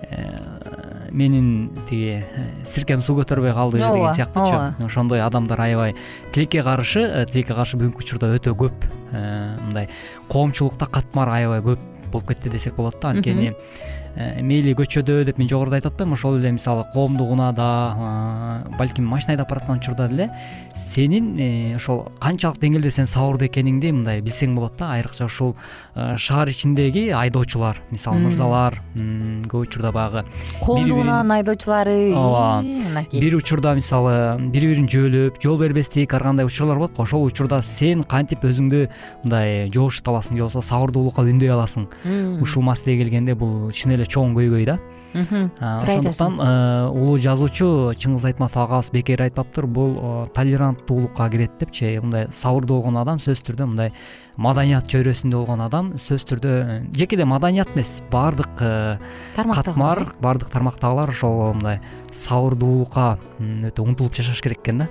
э, 0.10 0.85
менин 1.12 1.72
тиги 1.90 2.22
э, 2.24 2.46
сиркем 2.66 3.02
суу 3.02 3.20
көтөрбөй 3.22 3.54
калды 3.54 3.82
деген 3.82 4.14
сыяктуучу 4.14 4.86
ошондой 4.86 5.22
адамдар 5.22 5.62
аябай 5.62 5.96
тилекке 6.32 6.64
каршы 6.64 7.04
э, 7.06 7.26
тилекке 7.32 7.54
каршы 7.58 7.78
бүгүнкү 7.82 8.06
учурда 8.06 8.32
өтө 8.36 8.56
көп 8.58 8.88
мындай 9.12 9.90
коомчулукта 10.30 10.88
катмар 10.92 11.30
аябай 11.38 11.62
көп 11.66 11.92
болуп 12.12 12.28
кетти 12.34 12.50
десек 12.50 12.76
болот 12.76 12.98
да. 13.02 13.10
Анткени 13.10 13.54
Э, 13.54 14.05
мейли 14.16 14.74
көчөдө 14.78 15.24
деп 15.28 15.40
мен 15.42 15.50
жогоруда 15.52 15.80
айтып 15.80 15.94
атпаймынбы 15.94 16.16
ошол 16.16 16.38
эле 16.40 16.52
мисалы 16.56 16.86
коомдук 16.94 17.32
унаада 17.36 18.64
балким 18.78 19.06
машина 19.06 19.34
айдап 19.34 19.50
бараткан 19.50 19.78
учурда 19.78 20.08
деле 20.08 20.30
сенин 20.76 21.36
э, 21.38 21.76
ошол 21.76 22.06
канчалык 22.20 22.60
деңгээлде 22.62 22.92
сен 22.92 23.10
сабырдуу 23.12 23.50
экениңди 23.50 23.92
мындай 23.92 24.22
билсең 24.24 24.56
болот 24.56 24.78
да. 24.80 24.94
Айрыкча 24.96 25.26
ушул 25.28 25.56
э, 25.96 26.16
шаар 26.18 26.50
ичиндеги 26.50 27.10
айдоочулар 27.12 27.82
мисалы 27.92 28.24
мырзалар 28.24 28.80
көп 28.96 29.68
учурда 29.68 29.92
баягы 29.92 30.24
коомдук 30.62 31.04
унаанын 31.04 31.36
айдоочулары 31.40 32.14
ооба. 32.16 32.62
мынакей 32.64 33.20
бир 33.20 33.36
учурда 33.36 33.76
мисалы 33.76 34.40
бири 34.40 34.72
бирин 34.72 34.88
жөөлөп 34.88 35.42
жол 35.44 35.60
бербестик 35.60 36.14
ар 36.14 36.24
кандай 36.24 36.46
учурлар 36.48 36.80
болот 36.80 36.96
го 36.96 37.04
ошол 37.04 37.28
учурда 37.28 37.62
сен 37.62 38.04
кантип 38.04 38.48
өзүңдү 38.48 38.88
мындай 39.24 39.70
жоошута 39.74 40.12
аласың 40.12 40.38
же 40.38 40.46
болбосо 40.46 40.64
сабырдуулукка 40.64 41.26
үндөй 41.26 41.52
аласың? 41.52 41.88
Ушул 42.42 42.64
маселеге 42.64 43.04
келгенде 43.04 43.36
бул 43.36 43.72
чын 43.72 43.96
эле 43.96 44.05
чоң 44.12 44.36
көйгөй 44.38 44.66
да 44.70 44.80
ошондуктан 45.16 46.40
э, 46.40 46.90
улуу 46.90 47.18
жазуучу 47.18 47.96
чыңгыз 47.96 48.28
айтматов 48.32 48.66
агабыз 48.66 48.92
бекер 48.92 49.24
айтпаптыр 49.26 49.68
бул 49.68 50.28
толеранттуулукка 50.36 51.30
кирет 51.30 51.58
депчи. 51.60 51.98
Мындай 52.00 52.28
сабырдуу 52.32 52.82
болгон 52.82 53.00
адам 53.02 53.20
сөзсүз 53.24 53.46
түрдө 53.50 53.70
мындай 53.72 53.94
маданият 54.38 54.88
чөйрөсүндө 54.92 55.40
болгон 55.40 55.64
адам 55.64 55.94
сөзсүз 55.96 56.28
түрдө 56.32 56.56
жеке 56.96 57.16
эле 57.16 57.28
маданият 57.30 57.72
эмес 57.76 58.02
баардык 58.12 58.62
э, 58.62 58.98
катмар 59.36 60.06
баардык 60.22 60.52
тармактагылар 60.52 61.14
ошол 61.16 61.54
мындай 61.56 61.80
сабырдуулукка 62.16 63.18
өтө 63.40 63.84
умтулуп 63.84 64.16
жашаш 64.16 64.42
керек 64.44 64.62
экен 64.64 64.84
да. 64.84 64.88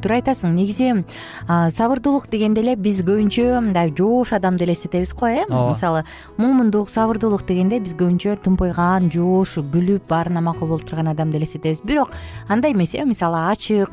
Туура 0.00 0.18
айтасың 0.20 0.54
негизи 0.56 1.04
сабырдуулук 1.48 2.28
дегенде 2.32 2.62
эле 2.64 2.76
биз 2.76 3.02
көбүнчө 3.04 3.60
мындай 3.60 3.92
жоош 3.96 4.32
адамды 4.36 4.64
элестетебиз 4.64 5.12
го 5.16 5.28
э? 5.28 5.44
Мисалы 5.48 6.04
момундук 6.38 6.90
сабырдуулук 6.92 7.44
дегенде 7.48 7.80
биз 7.80 7.94
көбүнчө 7.96 8.38
тымпыйган 8.44 9.10
жоош 9.12 9.58
күлүп 9.62 10.08
баарына 10.08 10.42
макул 10.42 10.68
болуп 10.68 10.86
турган 10.88 11.08
адамды 11.12 11.38
элестетебиз. 11.38 11.82
Бирок 11.84 12.10
андай 12.48 12.72
эмес 12.72 12.94
э 12.94 13.04
мисалы 13.04 13.38
ачык 13.50 13.90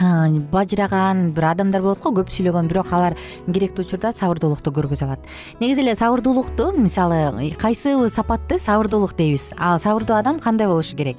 бажыраган 0.00 1.32
бир 1.32 1.44
адамдар 1.44 1.82
болот 1.82 2.00
го 2.00 2.10
көп 2.10 2.30
сүйлөгөн. 2.32 2.68
Бирок 2.68 2.92
алар 2.92 3.16
керектүү 3.46 3.84
учурда 3.84 4.12
сабырдуулукту 4.12 4.72
көргөзө 4.72 5.04
алат. 5.04 5.20
Негизи 5.60 5.82
эле 5.82 5.94
сабырдуулукту 5.94 6.72
мисалы 6.72 7.52
кайсы 7.58 8.08
сапатты 8.08 8.58
сабырдуулук 8.58 9.16
дейбиз. 9.16 9.52
Ал 9.58 9.78
сабырдуу 9.78 10.16
адам 10.16 10.40
кандай 10.40 10.66
болушу 10.66 10.96
керек? 10.96 11.16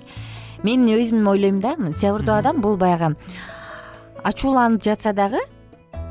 Мен 0.63 0.87
өзүм 0.87 1.27
ойлойм 1.27 1.61
да 1.61 1.75
сабырдуу 1.93 2.35
адам 2.35 2.61
бул 2.61 2.77
баягы 2.77 3.15
ачууланып 4.23 4.83
жатса 4.83 5.13
дагы 5.13 5.39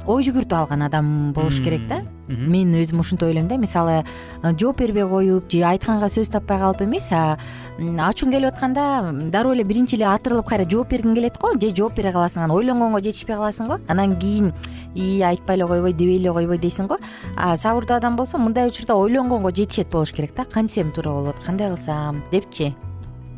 ой 0.07 0.25
жүгүртүп 0.27 0.57
алган 0.57 0.83
адам 0.83 1.33
болуш 1.33 1.61
керек 1.63 1.87
да 1.89 2.03
мен 2.31 2.75
өзүм 2.79 3.01
ушинтип 3.03 3.29
ойлойм 3.29 3.49
да. 3.49 3.57
Мисалы 3.59 4.05
жооп 4.43 4.79
бербей 4.79 5.07
коюп 5.09 5.51
же 5.51 5.63
айтканга 5.67 6.07
сөз 6.07 6.31
таппай 6.31 6.61
калып 6.61 6.83
эмес 6.87 7.11
ачууң 7.11 8.33
келип 8.33 8.53
атканда 8.53 9.13
дароо 9.33 9.55
эле 9.55 9.65
биринчи 9.65 9.97
эле 9.97 10.07
атырылып 10.11 10.49
кайра 10.49 10.67
жооп 10.71 10.93
бергиң 10.93 11.15
келет 11.15 11.39
го 11.41 11.53
же 11.59 11.73
жооп 11.75 11.97
бере 11.97 12.13
каласың 12.13 12.45
анан 12.45 12.57
ойлонгонго 12.57 13.01
жетишпей 13.01 13.37
каласың 13.37 13.69
го. 13.69 13.81
Анан 13.89 14.17
кийин 14.19 14.53
ии 14.95 15.21
айтпай 15.21 15.57
эле 15.57 15.67
койбой 15.67 15.93
дебей 15.93 16.19
эле 16.19 16.33
койбой 16.33 16.59
дейсиң 16.59 16.89
го 16.89 16.99
а 17.37 17.57
сабырдуу 17.57 17.97
адам 17.97 18.17
болсо 18.17 18.39
мындай 18.39 18.69
учурда 18.69 18.95
ойлонгонго 18.95 19.51
жетишет 19.51 19.91
болуш 19.91 20.13
керек 20.13 20.35
да. 20.37 20.45
Кантсем 20.45 20.93
туура 20.93 21.11
болот? 21.11 21.37
Кандай 21.47 21.69
кылсам? 21.69 22.23
Депчи. 22.33 22.75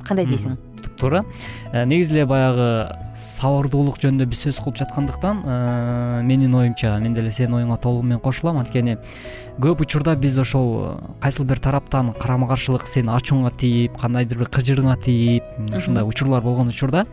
Кандай 0.06 0.26
дейсиң 0.26 0.71
туура. 1.02 1.24
Э, 1.72 1.84
негизи 1.84 2.14
эле 2.14 2.26
баягы 2.26 2.96
сабырдуулук 3.18 3.98
жөнүндө 4.02 4.26
биз 4.30 4.46
сөз 4.46 4.60
кылып 4.62 4.78
жаткандыктан 4.80 5.42
э, 5.44 6.22
менин 6.24 6.54
оюмча 6.54 6.94
мен 7.02 7.14
деле 7.14 7.30
сенин 7.34 7.58
оюңа 7.58 7.78
толугу 7.82 8.06
менен 8.06 8.22
кошулам. 8.22 8.60
Анткени 8.62 8.98
көп 9.60 9.82
учурда 9.84 10.16
биз 10.16 10.38
ошол 10.38 10.68
э, 10.78 10.96
кайсыл 11.22 11.44
бир 11.44 11.60
тараптан 11.60 12.12
карама 12.14 12.48
каршылык 12.48 12.86
сенин 12.86 13.12
ачууңа 13.16 13.52
тийип 13.58 13.98
кандайдыр 14.00 14.44
бир 14.44 14.52
кыжырыңа 14.54 14.98
тийип 15.04 15.74
ушундай 15.76 16.06
учурлар 16.06 16.42
болгон 16.42 16.72
учурда 16.72 17.06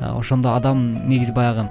ошондо 0.00 0.56
адам 0.56 0.96
негизи 1.08 1.32
баягы 1.32 1.68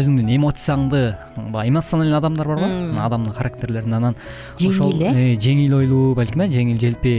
өзүңдүн 0.00 0.30
эмоцияңды 0.36 1.02
баягы 1.36 1.70
эмоциональный 1.72 2.16
адамдар 2.18 2.46
барго 2.46 2.68
адамдын 3.00 3.32
характерлерин 3.36 3.94
анан 3.94 4.16
ошол 4.60 4.92
жеңил 4.92 5.16
э 5.16 5.36
жеңил 5.40 5.78
ойлуу 5.80 6.14
балким 6.14 6.42
э 6.42 6.48
жеңил 6.52 6.78
желпи 6.80 7.14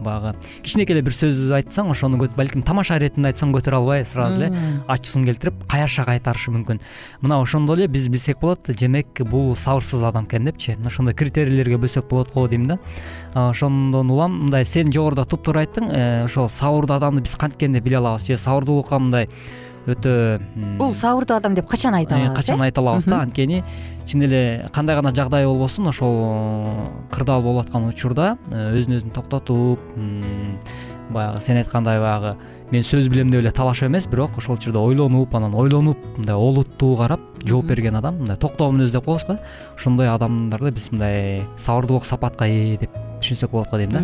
баягы 0.00 0.34
кичинекей 0.62 0.96
эле 0.96 1.02
бир 1.02 1.12
сөз 1.12 1.50
айтсаң 1.50 1.90
ошону 1.90 2.18
балким 2.36 2.62
тамаша 2.62 2.98
иретинде 2.98 3.32
айтсаң 3.32 3.52
көтөрө 3.54 3.80
албай 3.82 4.04
сразу 4.04 4.40
эле 4.40 4.52
ачуусун 4.88 5.24
келтирип 5.24 5.64
каяша 5.70 6.04
кайтарышы 6.04 6.52
мүмкүн. 6.54 6.80
Мына 7.22 7.40
ошондой 7.42 7.78
эле 7.78 7.88
биз 7.88 8.08
билсек 8.12 8.40
болот 8.40 8.68
демек 8.68 9.22
бул 9.30 9.54
сабырсыз 9.56 10.02
адам 10.02 10.28
экен 10.28 10.44
депчи. 10.44 10.76
Ошондой 10.84 11.14
критерийлерге 11.14 11.78
бөлсөк 11.82 12.08
болот 12.10 12.32
го 12.34 12.46
дейм 12.48 12.66
да. 12.66 12.78
Ошондон 13.34 14.10
улам 14.10 14.38
мындай 14.44 14.64
сен 14.64 14.92
жогоруда 14.92 15.24
туптуура 15.24 15.64
айттың 15.64 15.90
э, 15.90 16.24
ошол 16.24 16.48
сабырдуу 16.48 16.96
адамды 16.96 17.24
биз 17.24 17.36
канткенде 17.36 17.80
биле 17.80 17.98
алабыз? 17.98 18.26
Же 18.26 18.38
сабырдуулукка 18.38 18.98
мындай 18.98 19.28
өтө 19.86 20.40
бул 20.78 20.94
сабырдуу 20.96 21.36
адам 21.36 21.54
деп 21.54 21.68
качан 21.68 21.94
айта 21.94 22.16
э, 22.16 22.24
алабыз 22.24 22.38
качан 22.38 22.60
э? 22.60 22.64
айта 22.68 22.80
алабыз 22.80 23.04
да. 23.04 23.20
Анткени 23.22 23.62
чын 24.06 24.24
эле 24.24 24.68
кандай 24.72 24.96
гана 24.96 25.14
жагдай 25.14 25.46
болбосун 25.46 25.88
ошол 25.88 26.16
кырдаал 27.10 27.42
болуп 27.42 27.66
аткан 27.66 27.88
учурда 27.88 28.36
э, 28.50 28.72
өзүн 28.78 28.98
өзүн 28.98 29.14
токтотуп 29.14 29.80
баягы 31.10 31.40
сен 31.44 31.60
айткандай 31.60 32.00
баягы 32.00 32.36
мен 32.72 32.82
сөз 32.82 33.08
билем 33.12 33.30
деп 33.30 33.42
эле 33.42 33.52
талашып 33.52 33.90
эмес 33.90 34.06
бирок 34.08 34.38
ошол 34.38 34.56
учурда 34.56 34.80
ойлонуп 34.80 35.34
анан 35.34 35.54
ойлонуп 35.54 36.00
мындай 36.16 36.34
олуттуу 36.34 36.96
карап 36.96 37.20
жооп 37.44 37.66
берген 37.68 37.96
адам 38.00 38.22
мындай 38.22 38.40
токтоо 38.40 38.72
мүнөз 38.72 38.92
деп 38.92 39.04
коебуз 39.04 39.26
го 39.28 39.38
ошондой 39.76 40.08
адамдарды 40.08 40.72
биз 40.72 40.90
мындай 40.92 41.44
сабырдуулук 41.56 42.06
сапатка 42.08 42.48
ээ 42.48 42.78
деп 42.86 42.96
түшүнсөк 43.24 43.50
болот 43.50 43.70
го 43.70 43.80
дейм 43.80 43.90
да? 43.90 44.02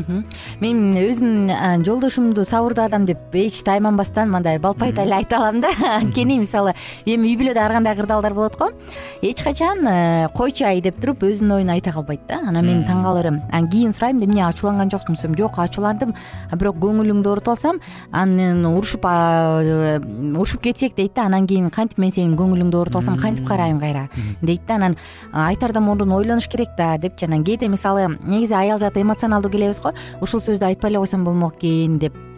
Мен 0.61 0.97
өзүм 0.99 1.51
жолдошумду 1.85 2.45
сабырдуу 2.45 2.85
адам 2.85 3.07
деп 3.07 3.35
эч 3.37 3.61
тайманбастан 3.67 4.31
мындай 4.31 4.59
балпайта 4.59 5.05
эле 5.05 5.21
айта 5.21 5.39
алам 5.39 5.61
да. 5.61 5.71
Анткени 6.01 6.39
мисалы 6.41 6.75
эми 7.05 7.31
үй 7.31 7.37
бүлөдө 7.41 7.61
ар 7.61 7.75
кандай 7.77 7.97
кырдаалдар 7.97 8.35
болот 8.35 8.57
го. 8.59 8.71
Эч 9.23 9.43
качан 9.45 9.85
э, 9.87 10.29
койчу 10.35 10.65
ай 10.67 10.81
деп 10.81 11.01
туруп 11.01 11.25
өзүнүн 11.29 11.61
оюн 11.61 11.73
айта 11.77 11.93
калбайт 11.93 12.27
да. 12.29 12.41
Анан 12.49 12.67
мен 12.67 12.85
таң 12.89 13.03
кала 13.05 13.21
берем 13.21 13.41
анан 13.51 13.71
кийин 13.71 13.93
сурайм 13.93 14.23
эмне 14.25 14.45
ачууланган 14.47 14.91
жоксуңбу 14.93 15.17
десем 15.17 15.37
жок 15.39 15.59
ачууландым 15.61 16.15
бирок 16.57 16.81
көңүлүңдү 16.83 17.31
оорутуп 17.31 17.55
алсам 17.55 17.81
анан 18.13 18.65
урушуп 18.73 19.05
урушуп 19.05 20.63
кетсек 20.65 20.97
дейт 20.97 21.15
да. 21.15 21.27
Анан 21.27 21.47
кийин 21.47 21.71
кантип 21.71 21.99
мен 21.99 22.13
сенин 22.13 22.37
көңүлүңдү 22.39 22.81
оорутуп 22.81 23.03
алсам 23.03 23.19
кантип 23.21 23.47
карайм 23.49 23.81
кайра? 23.81 24.09
Дейт 24.43 24.67
да. 24.67 24.81
Анан 24.81 24.97
айтаардан 25.33 25.85
мурун 25.85 26.13
ойлонуш 26.13 26.49
керек 26.49 26.75
да 26.79 26.97
депчи 26.99 27.27
анан 27.27 27.45
кээде 27.45 27.69
мисалы 27.69 28.09
негизи 28.25 28.55
аял 28.55 28.79
эмоционалдуу 29.11 29.51
келебиз 29.51 29.83
го. 29.83 29.93
Ушул 30.23 30.41
сөздү 30.41 30.71
айтпай 30.71 30.95
эле 30.95 31.03
койсом 31.03 31.25
болмок 31.27 31.59
экен 31.59 31.99
деп 31.99 32.30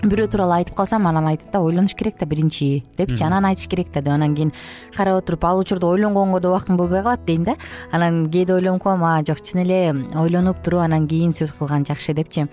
бирөө 0.00 0.30
тууралуу 0.32 0.56
айтып 0.56 0.76
калсам 0.76 1.06
анан 1.06 1.26
айтат 1.28 1.50
да 1.52 1.60
ойлонуш 1.60 1.94
керек 1.94 2.18
да 2.18 2.26
биринчи 2.26 2.84
депчи 2.96 3.22
анан 3.24 3.44
айтыш 3.44 3.68
керек 3.68 3.90
да 3.92 4.00
деп 4.00 4.12
анан 4.12 4.34
кийин 4.34 4.52
карап 4.96 5.22
отуруп 5.22 5.44
ал 5.44 5.58
учурда 5.60 5.86
ойлонгонго 5.86 6.40
да 6.40 6.48
убактың 6.48 6.76
болбой 6.76 7.02
калат 7.02 7.24
дейм 7.26 7.44
да. 7.44 7.56
Анан 7.92 8.30
кээде 8.30 8.54
ойлонуп 8.54 8.82
коем 8.82 9.04
а 9.04 9.22
жок 9.26 9.42
чын 9.42 9.60
эле 9.60 9.94
ойлонуп 10.16 10.62
туруп 10.64 10.80
анан 10.80 11.06
кийин 11.08 11.32
сөз 11.32 11.52
кылган 11.58 11.84
жакшы 11.84 12.14
депчи 12.14 12.46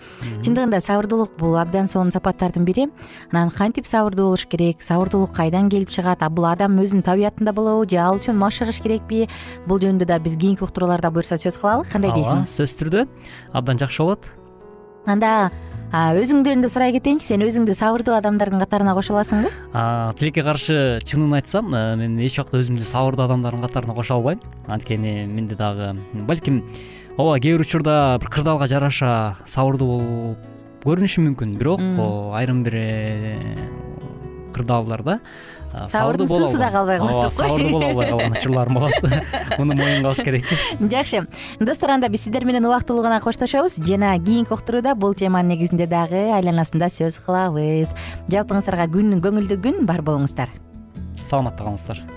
чындыгында 0.44 0.82
сабырдуулук 0.82 1.38
бул 1.38 1.56
абдан 1.58 1.88
сонун 1.88 2.12
сапаттардын 2.12 2.66
бири. 2.66 2.90
Анан 3.32 3.52
кантип 3.52 3.88
сабырдуу 3.88 4.28
болуш 4.28 4.46
керек 4.46 4.82
сабырдуулук 4.82 5.32
кайдан 5.36 5.70
келип 5.70 5.90
чыгат? 5.90 6.28
Бул 6.32 6.46
адам 6.46 6.80
өзүнүн 6.82 7.04
табиятында 7.04 7.54
болобу 7.54 7.88
же 7.90 7.98
ал 7.98 8.18
үчүн 8.18 8.36
машыгыш 8.36 8.82
керекпи? 8.82 9.28
Бул 9.68 9.80
жөнүндө 9.80 10.06
дагы 10.06 10.26
биз 10.26 10.36
кийинки 10.36 10.64
уктурууларда 10.64 11.12
буюрса 11.12 11.38
сөз 11.40 11.60
кылалы 11.62 11.88
кандай 11.88 12.12
дейсиң 12.12 12.44
ооба 12.44 12.52
сөзсүз 12.52 12.78
түрдө 12.82 13.08
абдан 13.54 13.80
жакшы 13.80 14.04
болот. 14.04 14.28
Анда 15.08 15.52
өзүңдөн 15.88 16.60
да 16.66 16.68
сурай 16.68 16.92
кетейинчи 16.92 17.24
сен 17.24 17.44
өзүңдү 17.46 17.72
сабырдуу 17.78 18.18
адамдардын 18.18 18.60
катарына 18.60 18.94
кошо 18.98 19.16
аласыңбы? 19.16 19.52
Тилекке 20.20 20.44
каршы 20.44 21.00
чынын 21.08 21.38
айтсам 21.40 21.72
э, 21.72 21.96
мен 21.96 22.18
эч 22.20 22.40
убакта 22.42 22.60
өзүмдү 22.60 22.84
сабырдуу 22.84 23.24
адамдардын 23.24 23.64
катарына 23.64 23.96
кошо 23.96 24.18
албайм. 24.18 24.42
Анткени 24.68 25.26
менде 25.26 25.56
дагы 25.56 25.96
балким 26.28 26.66
ооба 27.18 27.40
кээ 27.40 27.56
бир 27.56 27.64
учурда 27.64 28.18
бир 28.20 28.28
кырдаалга 28.28 28.68
жараша 28.68 29.38
сабырдуу 29.46 29.88
болуп 29.88 30.84
көрүнүшүм 30.84 31.32
мүмкүн. 31.32 31.56
Бирок 31.56 31.80
айрым 32.36 32.66
бир 32.68 32.76
э, 32.76 33.40
кырдаалдарда 34.52 35.22
сабырдын 35.74 36.28
сыысы 36.28 36.58
да 36.58 36.72
калбай 36.72 37.00
калат 37.00 37.24
кой 37.24 37.32
сабырдуу 37.32 37.72
боло 37.72 37.86
албай 37.90 38.10
калган 38.10 38.32
учурларым 38.32 38.74
болот. 38.74 38.94
Муну 39.58 39.76
моюнга 39.76 40.10
алыш 40.10 40.24
керек. 40.24 40.46
Жакшы. 40.80 41.28
Достор 41.60 41.92
анда 41.92 42.10
биз 42.10 42.24
сиздер 42.24 42.46
менен 42.46 42.66
убактылуу 42.66 43.04
гана 43.04 43.22
коштошобуз. 43.22 43.78
Жана 43.78 44.18
кийинки 44.20 44.54
уктурууда 44.54 44.96
бул 44.96 45.14
теманын 45.14 45.56
негизинде 45.56 45.88
дагы 45.88 46.28
айланасында 46.34 46.90
сөз 46.90 47.22
кылабыз. 47.26 47.94
Жалпыңыздарга 48.30 48.90
күн 48.92 49.20
көңүлдүү 49.22 49.64
күн 49.64 49.84
бар 49.86 50.02
болуңуздар. 50.02 50.54
Саламатта 51.22 51.64
калыңыздар 51.64 52.17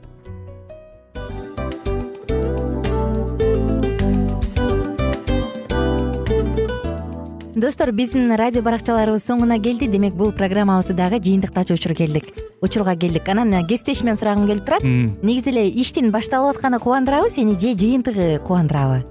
достор 7.61 7.91
биздин 7.93 8.33
радио 8.33 8.63
баракчаларыбыз 8.65 9.21
соңуна 9.27 9.59
келди. 9.61 9.85
Демек 9.85 10.15
бул 10.17 10.31
программабызды 10.33 10.95
дагы 10.97 11.19
жыйынтыктачу 11.21 11.77
учур 11.77 11.93
келдик. 11.93 12.31
Учурга 12.59 12.95
келдик. 12.95 13.29
Анан 13.29 13.53
кесиптешимден 13.67 14.17
сурагым 14.17 14.49
келип 14.49 14.65
турат. 14.65 14.81
Негизи 14.81 15.53
эле 15.53 15.69
иштин 15.69 16.09
башталып 16.11 16.57
атканы 16.57 16.81
кубандырабы 16.81 17.29
сени 17.29 17.53
же 17.53 17.77
жыйынтыгы 17.77 18.39
кубандырабы 18.47 19.10